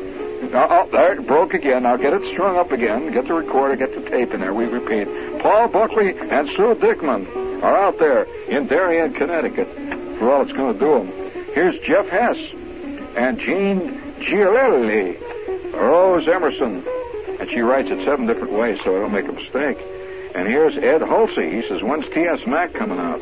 [0.53, 1.85] Oh, oh, there it broke again.
[1.85, 3.13] Now get it strung up again.
[3.13, 4.53] Get the recorder, get the tape in there.
[4.53, 5.41] We repeat.
[5.41, 9.69] Paul Buckley and Sue Dickman are out there in Darien, Connecticut
[10.19, 11.33] for all it's going to do them.
[11.55, 12.37] Here's Jeff Hess
[13.17, 15.21] and Jean Giolelli,
[15.73, 16.85] Rose Emerson,
[17.41, 19.79] and she writes it seven different ways so I don't make a mistake.
[20.35, 21.63] And here's Ed Hulsey.
[21.63, 22.47] He says, when's T.S.
[22.47, 23.21] Mac coming out?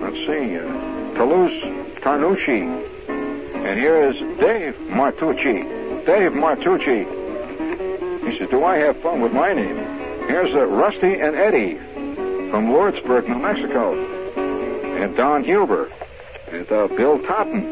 [0.00, 0.56] Let's see.
[0.56, 0.62] Uh,
[1.14, 1.62] Toulouse
[2.00, 2.88] Tarnucci.
[3.08, 6.06] And here is Dave Martucci.
[6.06, 7.04] Dave Martucci.
[8.24, 9.76] He says, do I have fun with my name?
[10.26, 11.74] Here's uh, Rusty and Eddie
[12.50, 13.94] from Lordsburg, New Mexico.
[14.96, 15.90] And Don Huber.
[16.50, 17.62] And uh, Bill Totten.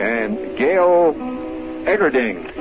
[0.00, 1.14] And Gail
[1.84, 2.56] Eggerding.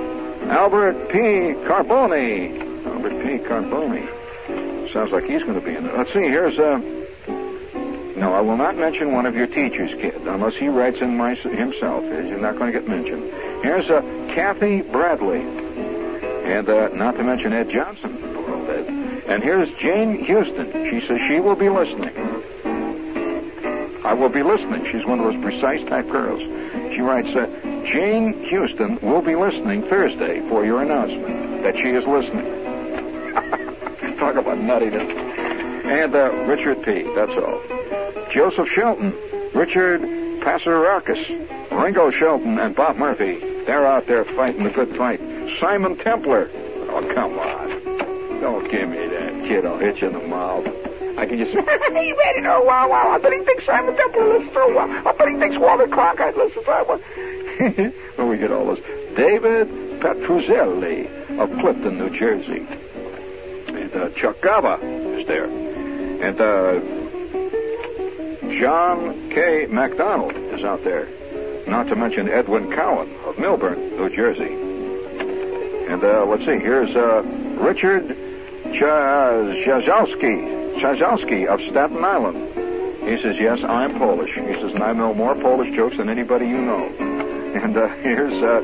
[0.49, 1.19] Albert P.
[1.67, 2.85] Carboni.
[2.87, 3.37] Albert P.
[3.47, 4.91] Carboni.
[4.91, 5.95] Sounds like he's going to be in it.
[5.95, 6.21] Let's see.
[6.21, 7.02] Here's uh.
[8.15, 11.35] No, I will not mention one of your teachers, kid, unless he writes in my,
[11.35, 12.03] himself.
[12.03, 13.23] You're not going to get mentioned.
[13.63, 14.01] Here's uh,
[14.35, 18.23] Kathy Bradley, and uh, not to mention Ed Johnson.
[19.25, 20.71] And here's Jane Houston.
[20.91, 22.13] She says she will be listening.
[24.05, 24.85] I will be listening.
[24.91, 26.41] She's one of those precise type girls.
[26.93, 27.47] She writes, uh,
[27.85, 32.45] Jane Houston will be listening Thursday for your announcement that she is listening.
[34.17, 35.09] Talk about nuttiness.
[35.85, 37.03] And uh, Richard P.
[37.15, 37.72] That's all.
[38.33, 39.13] Joseph Shelton,
[39.53, 40.01] Richard
[40.41, 43.39] Pasarakis, Ringo Shelton, and Bob Murphy.
[43.65, 45.19] They're out there fighting the good fight.
[45.59, 46.49] Simon Templar.
[46.89, 48.41] Oh, come on.
[48.41, 49.65] Don't give me that, kid.
[49.67, 50.65] I'll hit you in the mouth.
[51.15, 51.53] I can just.
[51.53, 52.45] you ready?
[52.47, 53.11] Oh, wow, wow.
[53.11, 56.35] I bet he thinks Simon Templar listens to a I bet he thinks Walter Cronkite
[56.35, 57.93] listens to one.
[58.17, 58.83] well, we get all this.
[59.15, 59.69] David
[60.01, 62.65] Petruzzelli of Clifton, New Jersey.
[63.67, 64.79] And uh, Chuck Gava
[65.19, 65.45] is there.
[65.45, 67.02] And uh,
[68.59, 69.67] John K.
[69.67, 71.07] MacDonald is out there.
[71.67, 74.53] Not to mention Edwin Cowan of Millburn, New Jersey.
[75.91, 77.21] And uh, let's see, here's uh,
[77.57, 78.15] Richard
[78.73, 80.63] Chazowski,
[81.47, 82.37] of Staten Island.
[83.07, 84.31] He says, yes, I'm Polish.
[84.33, 86.91] He says, and I know more Polish jokes than anybody you know.
[87.53, 88.61] And uh, here's, uh,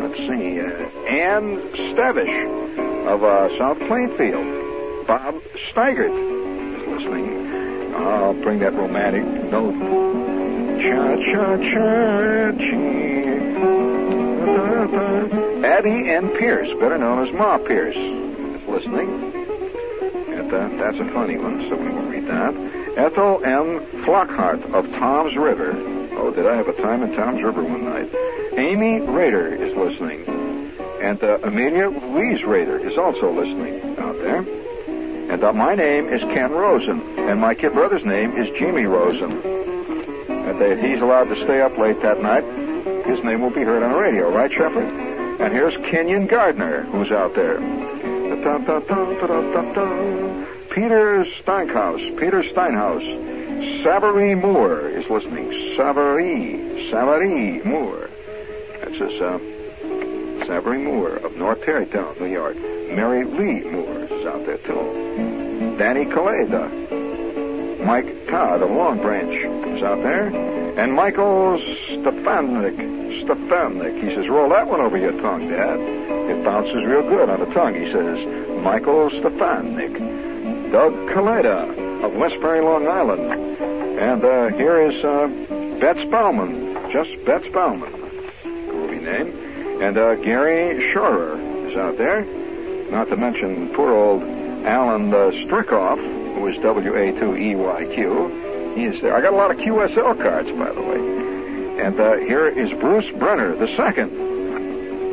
[0.00, 0.66] let's see, uh,
[1.06, 1.60] Ann
[1.94, 5.06] Stavish of uh, South Plainfield.
[5.06, 7.65] Bob Steigert is listening.
[7.96, 9.74] I'll bring that romantic note.
[10.82, 12.96] Cha cha cha chee.
[15.66, 16.36] Addie N.
[16.38, 19.32] Pierce, better known as Ma Pierce, is listening.
[20.32, 22.54] And uh, that's a funny one, so we will read that.
[22.96, 23.80] Ethel M.
[24.04, 25.72] Flockhart of Tom's River.
[26.18, 28.10] Oh, did I have a time in Tom's River one night?
[28.52, 30.24] Amy Rader is listening.
[31.02, 34.44] And uh, Amelia Louise Rader is also listening out there.
[35.36, 39.32] And uh, my name is Ken Rosen, and my kid brother's name is Jimmy Rosen.
[39.32, 42.42] And if he's allowed to stay up late that night,
[43.04, 44.88] his name will be heard on the radio, right, Shepherd?
[45.38, 47.58] And here's Kenyon Gardner, who's out there.
[50.70, 53.84] Peter Steinhaus, Peter Steinhaus.
[53.84, 55.52] Savary Moore is listening.
[55.76, 58.08] Savary, Savary Moore.
[58.80, 59.38] That's his, uh,
[60.46, 62.56] Savary Moore of North Tarrytown, New York.
[62.56, 63.95] Mary Lee Moore
[64.26, 65.76] out there, too.
[65.78, 67.84] Danny Kaleda.
[67.84, 69.32] Mike Todd of Long Branch
[69.76, 70.26] is out there.
[70.78, 71.58] And Michael
[71.88, 72.74] Stefanik.
[73.24, 73.94] Stefanik.
[74.02, 75.78] He says, roll that one over your tongue, Dad.
[75.78, 78.62] It bounces real good on the tongue, he says.
[78.62, 79.92] Michael Stefanik.
[80.72, 83.32] Doug Kaleda of Westbury, Long Island.
[83.98, 85.28] And uh, here is uh,
[85.80, 86.74] Betts Bauman.
[86.92, 87.92] Just Betts Bauman.
[88.42, 89.82] Groovy name.
[89.82, 92.26] And uh, Gary Shorer is out there.
[92.90, 94.22] Not to mention poor old
[94.66, 95.98] Alan uh, Strickoff,
[96.34, 98.74] who is W-A-2-E-Y-Q.
[98.74, 99.14] He is there.
[99.16, 101.82] I got a lot of QSL cards, by the way.
[101.84, 104.10] And uh, here is Bruce Brenner, the second.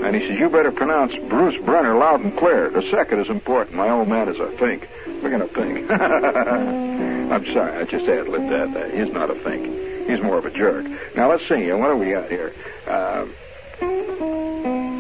[0.03, 2.69] And he says, you better pronounce Bruce Brenner loud and clear.
[2.69, 3.77] The second is important.
[3.77, 4.89] My old man is a think.
[5.05, 5.89] We're going to think.
[5.91, 8.75] I'm sorry, I just ad-libbed that.
[8.75, 10.09] Uh, he's not a think.
[10.09, 10.85] He's more of a jerk.
[11.15, 11.71] Now, let's see.
[11.71, 12.53] What do we got here?
[12.85, 13.25] Uh,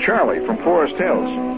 [0.01, 1.52] Charlie from Forest Hills.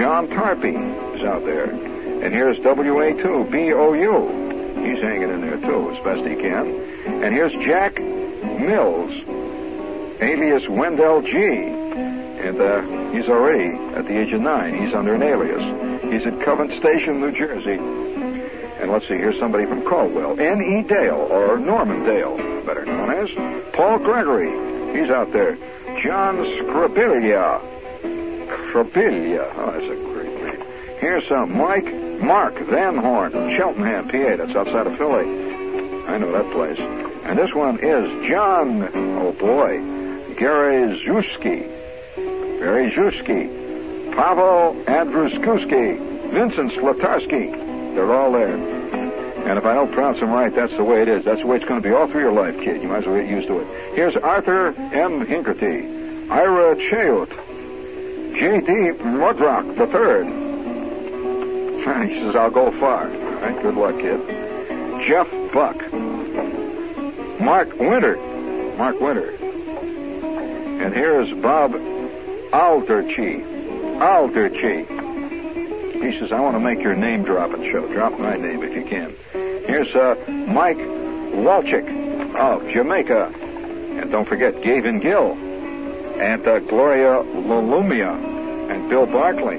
[0.00, 0.74] John Tarpey
[1.14, 1.68] is out there.
[1.68, 4.82] And here's WA2BOU.
[4.82, 6.68] He's hanging in there, too, as best he can.
[7.22, 9.10] And here's Jack Mills,
[10.22, 11.36] alias Wendell G.
[11.36, 12.80] And uh,
[13.12, 14.82] he's already at the age of nine.
[14.82, 16.02] He's under an alias.
[16.04, 17.76] He's at Convent Station, New Jersey.
[18.80, 20.40] And let's see, here's somebody from Caldwell.
[20.40, 20.82] N.E.
[20.88, 23.28] Dale, or Norman Dale, better known as.
[23.74, 24.48] Paul Gregory.
[24.98, 25.58] He's out there.
[26.02, 27.60] John Scribilia.
[28.70, 29.52] Scribilia.
[29.56, 30.64] Oh, that's a great name.
[31.00, 34.36] Here's some Mike Mark Van Horn, Cheltenham, PA.
[34.36, 35.24] That's outside of Philly.
[36.06, 36.78] I know that place.
[37.24, 39.78] And this one is John, oh boy,
[40.36, 41.68] Garyzuski.
[42.60, 44.14] Garyzuski.
[44.14, 46.30] Pavel Andruszewski.
[46.30, 47.94] Vincent Slatarsky.
[47.94, 48.54] They're all there.
[48.54, 51.24] And if I don't pronounce them right, that's the way it is.
[51.24, 52.82] That's the way it's going to be all through your life, kid.
[52.82, 53.94] You might as well get used to it.
[53.96, 55.26] Here's Arthur M.
[55.26, 57.49] Hinkerty, Ira Chayot,
[58.34, 58.72] J.D.
[59.02, 60.26] Mudrock the third.
[62.08, 63.10] He says, I'll go far.
[63.10, 64.20] All right, good luck, kid.
[65.06, 65.76] Jeff Buck.
[67.40, 68.16] Mark Winter.
[68.76, 69.30] Mark Winter.
[69.30, 73.42] And here's Bob Alderchi.
[73.98, 74.86] Alderchi.
[76.02, 77.86] He says, I want to make your name dropping show.
[77.92, 79.14] Drop my name if you can.
[79.32, 80.14] Here's uh,
[80.48, 81.86] Mike Walchick
[82.36, 83.32] of Jamaica.
[84.00, 85.36] And don't forget Gavin Gill.
[86.20, 88.12] And uh, Gloria Lolumia.
[88.70, 89.56] And Bill Barkley.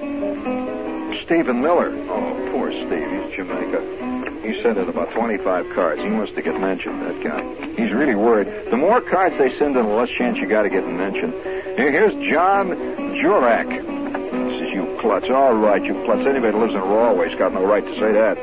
[1.26, 1.90] Stephen Miller.
[2.08, 3.10] Oh, poor Steve.
[3.10, 4.42] He's Jamaica.
[4.44, 6.02] He sent in about 25 cards.
[6.02, 7.76] He wants to get mentioned, that guy.
[7.82, 8.70] He's really worried.
[8.70, 11.34] The more cards they send in, the less chance you got to get mentioned.
[11.78, 12.70] Here's John
[13.18, 13.70] Jurak.
[13.70, 15.30] This is you klutz.
[15.30, 16.28] All right, you klutz.
[16.28, 18.38] Anybody that lives in Rawley's got no right to say that.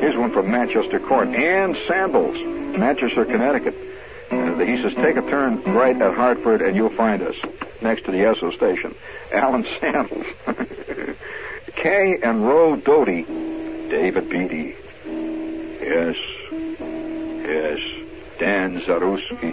[0.00, 1.28] Here's one from Manchester Court.
[1.28, 2.34] Ann Sandals,
[2.76, 3.76] Manchester, Connecticut.
[4.30, 7.36] And he says, take a turn right at Hartford and you'll find us
[7.82, 8.94] next to the Esso station.
[9.32, 10.26] Alan Sandals.
[11.76, 13.22] Kay and Roe Doty.
[13.24, 14.74] David Beatty.
[15.06, 16.16] Yes.
[16.80, 17.78] Yes.
[18.38, 19.52] Dan Zaruski.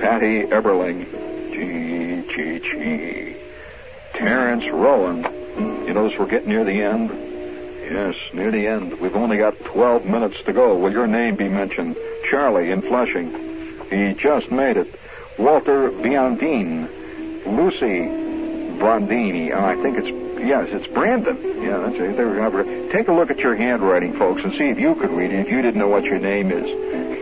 [0.00, 1.06] Patty Eberling.
[1.52, 3.36] G, G, G.
[4.14, 5.22] Terrence Rowan.
[5.86, 7.10] You notice we're getting near the end?
[7.90, 8.98] Yes, near the end.
[8.98, 10.76] We've only got 12 minutes to go.
[10.76, 11.96] Will your name be mentioned?
[12.30, 13.30] Charlie in Flushing.
[13.90, 14.92] He just made it.
[15.38, 16.88] Walter Biondine.
[17.46, 18.08] Lucy
[18.78, 19.52] Brandini.
[19.52, 20.08] Oh, I think it's,
[20.44, 21.36] yes, it's Brandon.
[21.62, 22.16] Yeah, that's it.
[22.16, 22.92] There we.
[22.92, 25.50] Take a look at your handwriting, folks, and see if you could read it if
[25.50, 26.64] you didn't know what your name is.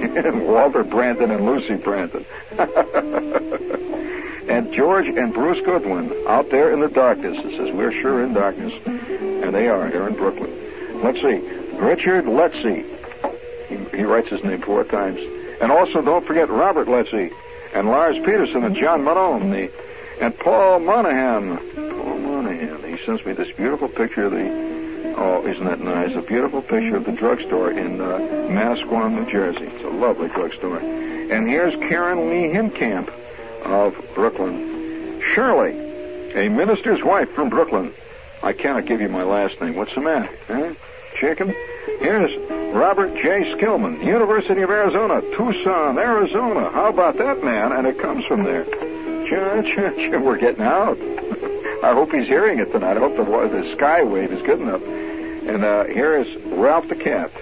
[0.46, 2.24] Walter Brandon and Lucy Brandon.
[4.48, 7.36] and George and Bruce Goodwin out there in the darkness.
[7.38, 8.72] It says, we're sure in darkness.
[8.86, 11.02] And they are here in Brooklyn.
[11.02, 11.38] Let's see.
[11.76, 12.84] Richard Letzi.
[13.68, 15.18] He, he writes his name four times.
[15.60, 17.32] And also, don't forget Robert Letzi
[17.74, 19.50] and Lars Peterson and John Malone.
[19.50, 19.70] The,
[20.20, 21.56] and Paul Monahan.
[21.74, 22.82] Paul Monahan.
[22.84, 24.72] He sends me this beautiful picture of the
[25.14, 26.16] Oh, isn't that nice?
[26.16, 28.18] A beautiful picture of the drugstore in uh,
[28.48, 29.64] Manasquan, New Jersey.
[29.66, 30.78] It's a lovely drugstore.
[30.78, 33.12] And here's Karen Lee Himkamp
[33.64, 35.20] of Brooklyn.
[35.34, 35.78] Shirley,
[36.34, 37.92] a minister's wife from Brooklyn.
[38.42, 39.76] I cannot give you my last name.
[39.76, 40.30] What's the matter?
[40.48, 40.74] Huh?
[41.20, 41.54] Chicken?
[41.84, 42.30] Here's
[42.74, 43.54] Robert J.
[43.54, 46.70] Skillman, University of Arizona, Tucson, Arizona.
[46.70, 47.72] How about that, man?
[47.72, 48.64] And it comes from there.
[50.22, 50.98] We're getting out.
[51.82, 52.96] I hope he's hearing it tonight.
[52.96, 54.82] I hope the, the skywave is good enough.
[54.82, 57.32] And uh, here is Ralph the Cat.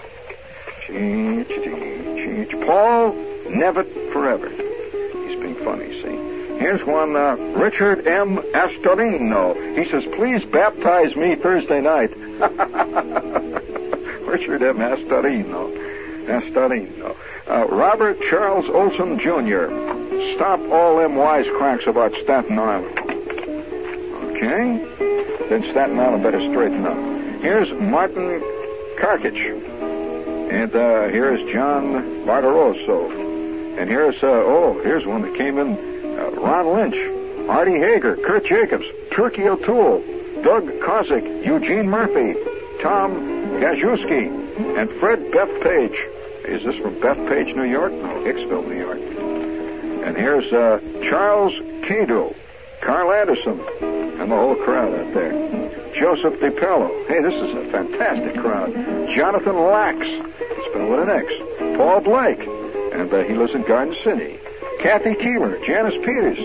[2.66, 3.12] Paul
[3.48, 4.48] Nevitt Forever.
[4.48, 6.58] He's being funny, see.
[6.58, 8.38] Here's one, uh, Richard M.
[8.54, 9.54] Astorino.
[9.76, 12.16] He says, please baptize me Thursday night.
[14.30, 14.78] Richard M.
[14.78, 15.74] Astorino.
[16.26, 17.16] Astorino.
[17.48, 19.66] Uh, Robert Charles Olson Jr.
[20.36, 22.96] Stop all them wisecracks about Staten Island.
[24.30, 25.48] Okay?
[25.48, 26.96] Then Staten Island better straighten up.
[27.42, 28.40] Here's Martin
[29.00, 29.66] Karkich.
[30.52, 33.78] And uh, here's John Barbarosso.
[33.80, 35.72] And here's, uh, oh, here's one that came in
[36.18, 40.04] uh, Ron Lynch, Artie Hager, Kurt Jacobs, Turkey O'Toole,
[40.42, 42.38] Doug Kozik, Eugene Murphy,
[42.80, 45.96] Tom Gajewski, and Fred Beth Page.
[46.44, 47.92] Is this from Bethpage, New York?
[47.92, 48.98] No, Hicksville, New York.
[50.06, 51.52] And here's uh, Charles
[51.84, 52.34] Cado,
[52.80, 53.60] Carl Anderson,
[54.20, 55.32] and the whole crowd out there.
[55.94, 57.06] Joseph DiPello.
[57.06, 58.72] Hey, this is a fantastic crowd.
[59.14, 59.98] Jonathan Lax,
[60.70, 61.26] spelled with an X.
[61.76, 62.40] Paul Blake,
[62.92, 64.38] and uh, he lives in Garden City.
[64.80, 66.38] Kathy Keeler, Janice Peters,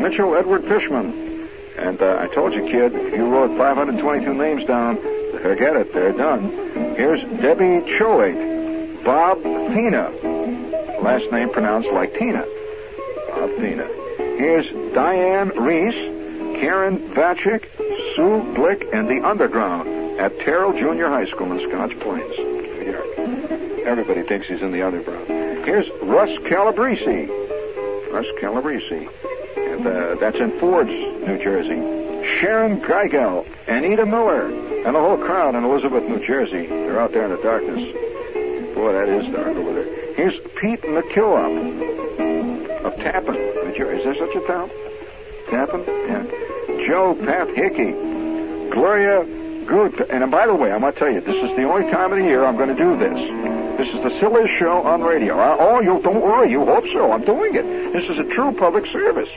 [0.00, 1.48] Mitchell Edward Fishman.
[1.76, 4.96] And uh, I told you, kid, if you wrote 522 names down,
[5.42, 6.50] forget it, they're done.
[6.96, 10.10] Here's Debbie Choate, Bob Tina,
[11.02, 12.44] last name pronounced like Tina.
[13.58, 13.86] Bob.
[14.16, 17.64] Here's Diane Reese, Karen Vachik,
[18.14, 22.36] Sue Blick, and the Underground at Terrill Junior High School in Scotch Plains,
[22.92, 23.06] York.
[23.86, 25.26] Everybody thinks he's in the Underground.
[25.64, 27.26] Here's Russ Calabrese.
[28.10, 29.08] Russ Calabrese.
[29.56, 32.38] And uh, that's in Fords, New Jersey.
[32.38, 34.48] Sharon Geigel, Anita Miller,
[34.84, 36.66] and the whole crowd in Elizabeth, New Jersey.
[36.66, 37.94] They're out there in the darkness.
[38.74, 40.14] Boy, that is dark over there.
[40.14, 43.98] Here's Pete McKillop of Tappan, New Jersey.
[43.98, 44.70] Is there such a town?
[45.50, 45.84] Tappan?
[45.86, 46.86] Yeah.
[46.86, 47.92] Joe Pat Hickey.
[48.70, 49.24] Gloria
[49.66, 50.00] Good.
[50.10, 52.24] And by the way, I'm to tell you, this is the only time of the
[52.24, 53.16] year I'm going to do this.
[53.78, 55.38] This is the silliest show on radio.
[55.38, 56.50] Oh, you don't worry.
[56.50, 57.12] You hope so.
[57.12, 57.64] I'm doing it.
[57.92, 59.28] This is a true public service.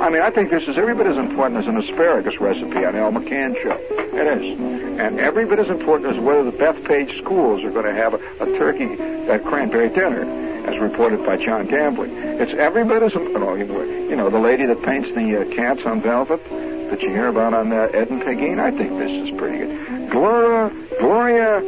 [0.00, 2.96] I mean, I think this is every bit as important as an asparagus recipe on
[2.96, 3.78] Al McCann show.
[3.90, 4.58] It is.
[4.98, 8.16] And every bit as important as whether the Bethpage schools are going to have a,
[8.40, 8.94] a turkey
[9.28, 10.24] uh, cranberry dinner,
[10.66, 12.16] as reported by John Gambling.
[12.16, 15.82] It's every bit as, you know, you know the lady that paints the uh, cats
[15.84, 16.42] on velvet
[16.90, 18.58] that you hear about on uh, Ed and Pegeen.
[18.58, 20.10] I think this is pretty good.
[20.10, 21.60] Gloria, Gloria,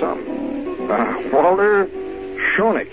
[0.00, 1.86] some, uh, Walter
[2.54, 2.92] Schoenig.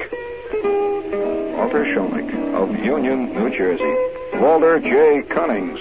[1.56, 4.13] Walter Schoenig of Union, New Jersey.
[4.40, 5.24] Walter J.
[5.24, 5.80] Cunnings.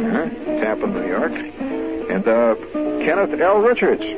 [0.00, 0.28] Uh-huh.
[0.60, 1.32] Tappan, New York.
[1.32, 2.54] And uh,
[3.04, 3.60] Kenneth L.
[3.60, 4.02] Richards.
[4.02, 4.08] All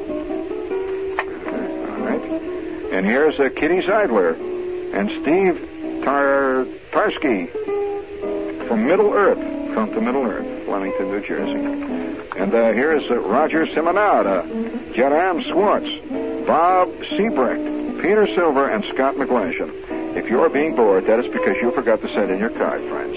[2.06, 2.22] right.
[2.92, 4.36] And here's uh, Kitty Seidler
[4.94, 7.46] and Steve Tar- Tarsky
[8.68, 9.38] from Middle Earth,
[9.74, 11.60] come to Middle Earth, Flemington, New Jersey.
[12.38, 14.46] And uh, here's uh, Roger Simonada,
[14.94, 15.88] Jerram Swartz,
[16.46, 19.70] Bob Siebrecht, Peter Silver, and Scott McGlashan.
[20.16, 23.16] If you're being bored, that is because you forgot to send in your card, friends.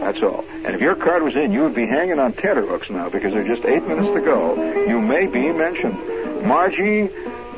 [0.00, 0.44] That's all.
[0.64, 3.42] And if your card was in, you would be hanging on tenterhooks now because there
[3.42, 4.54] are just eight minutes to go.
[4.86, 6.46] You may be mentioned.
[6.46, 7.08] Margie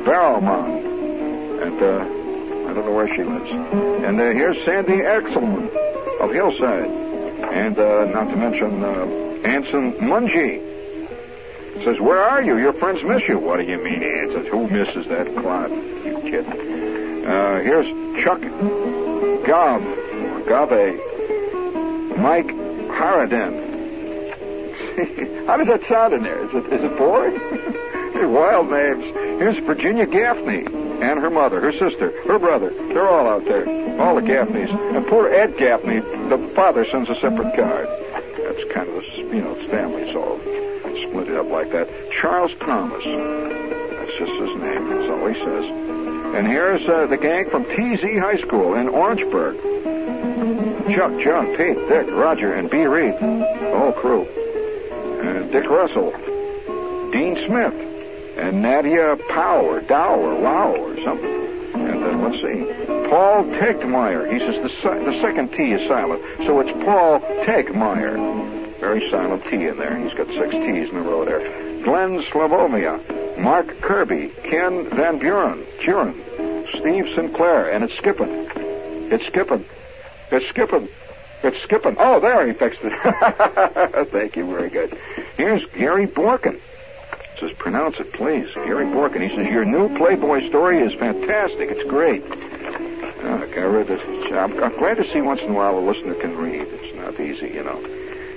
[0.04, 0.84] Barrowman.
[1.62, 3.50] And uh, I don't know where she lives.
[3.50, 5.68] And uh, here's Sandy Exelman
[6.20, 6.90] of Hillside.
[7.52, 10.62] And uh, not to mention uh, Anson Mungie.
[11.84, 12.56] Says, where are you?
[12.58, 13.38] Your friends miss you.
[13.38, 14.46] What do you mean, Anson?
[14.46, 15.70] Who misses that clod?
[15.70, 16.46] You kid.
[17.26, 17.86] Uh, here's
[18.22, 18.40] Chuck
[19.44, 19.82] Gav,
[20.46, 21.00] Gave,
[22.18, 22.48] Mike
[22.96, 23.66] Harridan.
[25.46, 26.44] How does that sound in there?
[26.44, 27.36] Is it, is it boring?
[28.32, 29.04] Wild names.
[29.38, 32.70] Here's Virginia Gaffney and her mother, her sister, her brother.
[32.70, 33.68] They're all out there.
[34.00, 34.70] All the Gaffneys.
[34.96, 37.86] And poor Ed Gaffney, the father sends a separate card.
[37.86, 40.40] That's kind of, the, you know, it's family, so
[41.08, 41.88] split it up like that.
[42.20, 43.04] Charles Thomas.
[43.04, 44.88] That's just his name.
[44.88, 45.85] That's all he says.
[46.34, 49.56] And here's uh, the gang from TZ High School in Orangeburg.
[50.94, 52.84] Chuck, John, Pete, Dick, Roger, and B.
[52.84, 53.14] Reed.
[53.14, 54.24] The whole crew.
[55.22, 56.10] And Dick Russell.
[57.10, 57.74] Dean Smith.
[58.38, 61.34] And Nadia Pow or Dow or Wow or something.
[61.74, 63.08] And then let's see.
[63.08, 64.30] Paul Tegmeyer.
[64.30, 66.22] He says the, si- the second T is silent.
[66.38, 68.78] So it's Paul Tegmeyer.
[68.78, 69.96] Very silent T in there.
[69.96, 71.40] He's got six T's in a row there.
[71.82, 73.00] Glenn Slavomia.
[73.38, 74.32] Mark Kirby.
[74.44, 75.64] Ken Van Buren.
[75.84, 76.14] Buren.
[76.78, 77.70] Steve Sinclair.
[77.70, 78.28] And it's skipping.
[79.10, 79.64] It's skipping.
[80.30, 80.88] It's skipping.
[81.42, 81.96] It's skipping.
[81.98, 84.08] Oh, there, he fixed it.
[84.10, 84.46] Thank you.
[84.46, 84.98] Very good.
[85.36, 86.60] Here's Gary Borkin.
[87.38, 88.48] Says, pronounce it, please.
[88.54, 89.28] Gary Borkin.
[89.28, 91.70] He says, your new Playboy story is fantastic.
[91.70, 92.22] It's great.
[92.24, 94.00] Uh, I read this.
[94.32, 96.62] I'm, I'm glad to see once in a while a listener can read.
[96.62, 97.78] It's not easy, you know.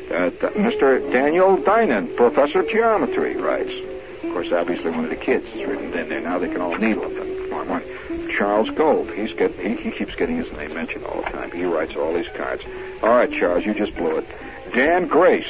[0.09, 1.11] Uh, Mr.
[1.11, 3.71] Daniel Dinan, professor of geometry, writes.
[4.29, 6.21] Of course, obviously one of the kids is written in there.
[6.21, 7.81] Now they can all needle and more.
[8.31, 11.51] Charles Gold, he's get, he, he keeps getting his name mentioned all the time.
[11.51, 12.61] He writes all these cards.
[13.01, 14.25] All right, Charles, you just blew it.
[14.73, 15.47] Dan Grace.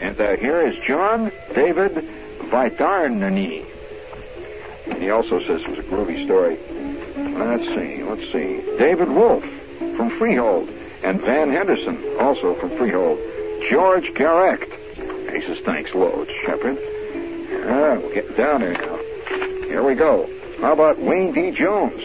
[0.00, 1.92] And uh, here is John David
[2.50, 3.64] Vitarnani.
[4.88, 6.58] And he also says it was a groovy story.
[7.38, 8.62] Let's see, let's see.
[8.78, 9.44] David Wolf
[9.96, 10.68] from Freehold.
[11.04, 13.18] And Van Henderson, also from Freehold.
[13.70, 14.70] George Garrecht.
[15.32, 16.78] He says, thanks loads, Shepherd.
[17.64, 18.96] Ah, we'll get down there now.
[19.66, 20.28] Here we go.
[20.60, 21.50] How about Wayne D.
[21.50, 22.00] Jones?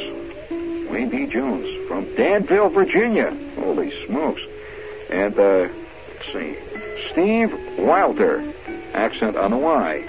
[0.90, 1.26] Wayne D.
[1.28, 3.36] Jones from Danville, Virginia.
[3.56, 4.42] Holy smokes.
[5.10, 5.68] And, uh,
[6.14, 6.58] let's see.
[7.12, 8.54] Steve Wilder.
[8.94, 10.08] Accent on the Y.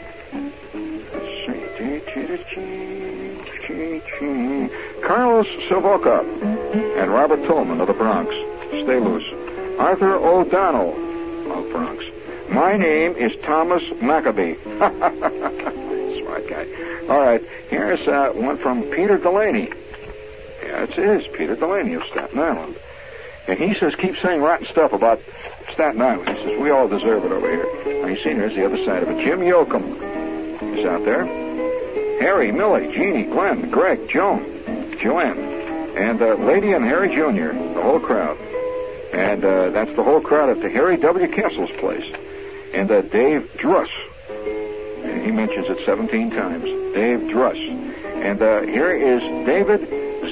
[5.02, 6.20] Carlos Savoca
[6.98, 8.30] and Robert Tolman of the Bronx.
[8.68, 9.24] Stay loose.
[9.78, 10.90] Arthur O'Donnell
[11.52, 12.04] of Bronx.
[12.50, 14.54] My name is Thomas Maccabee.
[14.64, 16.66] Smart guy.
[17.08, 19.70] All right, here's uh, one from Peter Delaney.
[20.62, 22.76] Yeah, it is Peter Delaney of Staten Island.
[23.46, 25.20] And he says, keep saying rotten stuff about
[25.72, 26.28] Staten Island.
[26.38, 28.02] He says, we all deserve it over here.
[28.02, 29.24] Now, you seen here's the other side of it.
[29.24, 31.24] Jim Yoakum is out there.
[32.20, 35.38] Harry, Millie, Jeannie, Glenn, Greg, Joan, Joanne,
[35.96, 38.38] and uh, Lady and Harry Jr., the whole crowd.
[39.12, 41.28] And uh, that's the whole crowd at the Harry W.
[41.28, 42.04] Kessel's place.
[42.72, 43.88] And uh, Dave Druss.
[45.24, 46.64] He mentions it 17 times.
[46.94, 47.58] Dave Druss.
[48.22, 49.80] And uh, here is David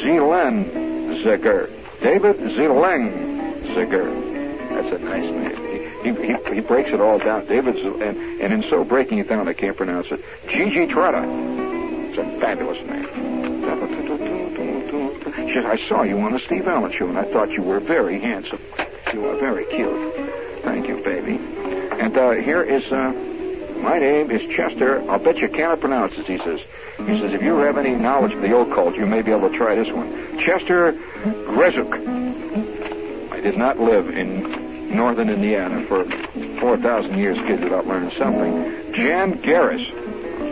[0.03, 1.71] Zelenziger.
[2.01, 4.27] David Zelenziger.
[4.71, 5.57] That's a nice name.
[6.03, 7.47] He, he, he breaks it all down.
[7.47, 10.21] David, Z- and, and in so breaking it down, I can't pronounce it.
[10.49, 11.25] Gigi Trotta.
[12.11, 13.07] It's a fabulous name.
[15.57, 18.21] She I saw you on the Steve Allen show, and I thought you were very
[18.21, 18.61] handsome.
[19.13, 20.15] You are very cute.
[20.63, 21.39] Thank you, baby.
[21.99, 23.13] And uh, here is, uh,
[23.83, 25.03] my name is Chester.
[25.11, 26.61] I'll bet you can't pronounce it, he says.
[26.99, 29.57] He says, if you have any knowledge of the occult, you may be able to
[29.57, 30.39] try this one.
[30.39, 31.93] Chester Grezuk.
[33.33, 36.05] I did not live in northern Indiana for
[36.61, 38.93] 4,000 years, kids, without learning something.
[38.95, 39.91] Jan Garris.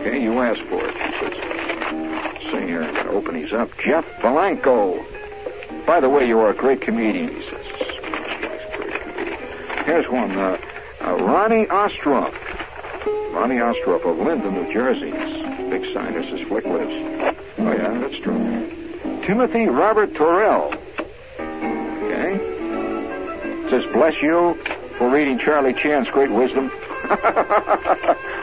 [0.01, 0.93] Okay, you asked for it.
[0.93, 1.33] He says,
[2.51, 3.69] see here, I open these up.
[3.83, 5.03] Jeff Valanco.
[5.85, 7.65] By the way, you are a great comedian, he says.
[9.85, 10.57] Here's one, uh,
[11.01, 12.33] uh, Ronnie Ostroff.
[13.33, 15.11] Ronnie Ostroff of Linden, New Jersey.
[15.69, 17.35] Big sign that says Flick lives.
[17.57, 19.21] Oh, yeah, that's true.
[19.25, 20.73] Timothy Robert Torrell.
[21.39, 22.37] Okay.
[23.69, 24.57] Says, bless you
[24.97, 26.71] for reading Charlie Chan's great wisdom.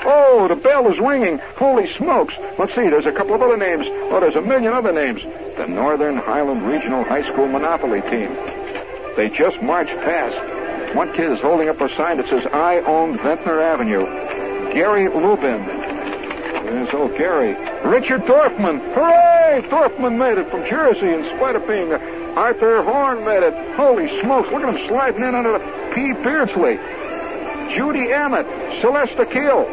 [0.04, 1.38] oh, the bell is ringing.
[1.56, 2.34] Holy smokes.
[2.58, 3.86] Let's see, there's a couple of other names.
[3.88, 5.22] Oh, there's a million other names.
[5.56, 8.34] The Northern Highland Regional High School Monopoly team.
[9.16, 10.51] They just marched past.
[10.94, 14.04] One kid is holding up a sign that says, I own Ventnor Avenue.
[14.72, 15.66] Gary Lubin.
[15.66, 17.54] There's old oh, Gary.
[17.84, 18.80] Richard Dorfman.
[18.94, 19.62] Hooray!
[19.68, 21.92] Dorfman made it from Jersey in spite of being...
[21.92, 22.22] a.
[22.32, 23.76] Arthur Horn made it.
[23.76, 26.14] Holy smokes, look at him sliding in under the P.
[26.24, 26.76] Beardsley.
[27.76, 28.46] Judy Emmett.
[28.80, 29.64] Celeste Keel.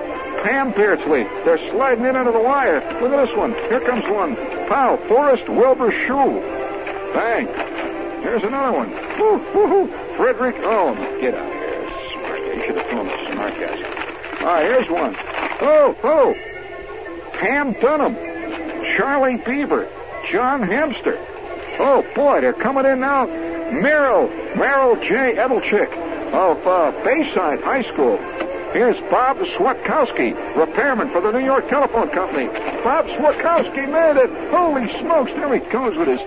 [0.43, 1.23] Pam Beardsley.
[1.45, 2.79] They're sliding in under the wire.
[3.01, 3.53] Look at this one.
[3.53, 4.35] Here comes one.
[4.67, 4.97] Pow.
[5.07, 6.41] Forrest Wilbur Shue.
[7.13, 7.47] Bang.
[8.23, 8.89] Here's another one.
[9.19, 9.83] Woo, woo,
[10.19, 10.97] Frederick Owen.
[11.21, 11.89] Get out of here.
[12.11, 12.53] Smart guy.
[12.53, 14.41] You should have thrown the smart guys.
[14.41, 15.15] All right, here's one.
[15.61, 16.33] Oh, oh.
[17.39, 18.15] Pam Dunham.
[18.97, 19.87] Charlie Beaver.
[20.29, 21.17] John Hamster.
[21.79, 23.27] Oh, boy, they're coming in now.
[23.27, 24.29] Meryl.
[24.55, 25.35] Meryl J.
[25.37, 25.89] Edelchick
[26.33, 28.17] of uh, Bayside High School.
[28.73, 32.47] Here's Bob Swatkowski, repairman for the New York Telephone Company.
[32.83, 34.51] Bob Swatkowski made it.
[34.51, 36.19] Holy smokes, there he goes with his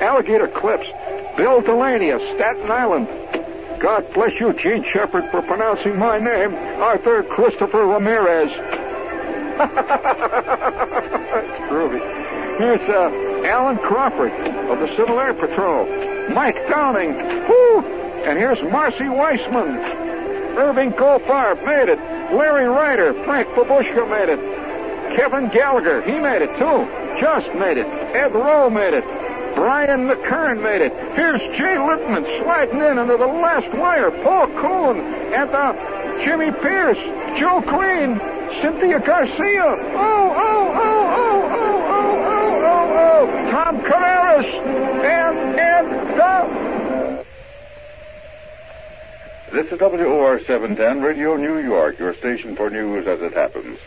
[0.00, 0.86] alligator clips.
[1.36, 3.08] Bill Delaney of Staten Island.
[3.82, 8.48] God bless you, Jean Shepherd, for pronouncing my name, Arthur Christopher Ramirez.
[9.58, 9.72] That's
[11.68, 12.00] groovy.
[12.58, 13.10] Here's uh,
[13.44, 14.30] Alan Crawford
[14.70, 15.86] of the Civil Air Patrol.
[16.30, 17.12] Mike Downing.
[17.48, 17.80] Woo!
[18.22, 19.76] And here's Marcy Weissman.
[20.56, 21.98] Irving Goldfarb made it.
[22.32, 23.14] Larry Ryder.
[23.24, 25.16] Frank Babushka made it.
[25.16, 26.02] Kevin Gallagher.
[26.02, 26.86] He made it too.
[27.20, 27.86] Just made it.
[28.14, 29.04] Ed Rowe made it.
[29.54, 30.92] Brian McKern made it.
[31.14, 34.10] Here's Jay Lippman sliding in under the last wire.
[34.10, 34.98] Paul Coon
[35.32, 35.72] and uh,
[36.24, 36.98] Jimmy Pierce,
[37.38, 38.18] Joe Green,
[38.62, 39.64] Cynthia Garcia.
[39.64, 43.50] Oh, oh, oh, oh, oh, oh, oh, oh, oh.
[43.50, 44.48] Tom Carreras
[45.04, 47.24] and and uh,
[49.52, 53.78] This is WOR 710 Radio New York, your station for news as it happens.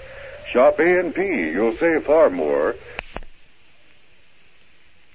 [0.51, 1.21] Shop A&P.
[1.21, 2.75] You'll save far more.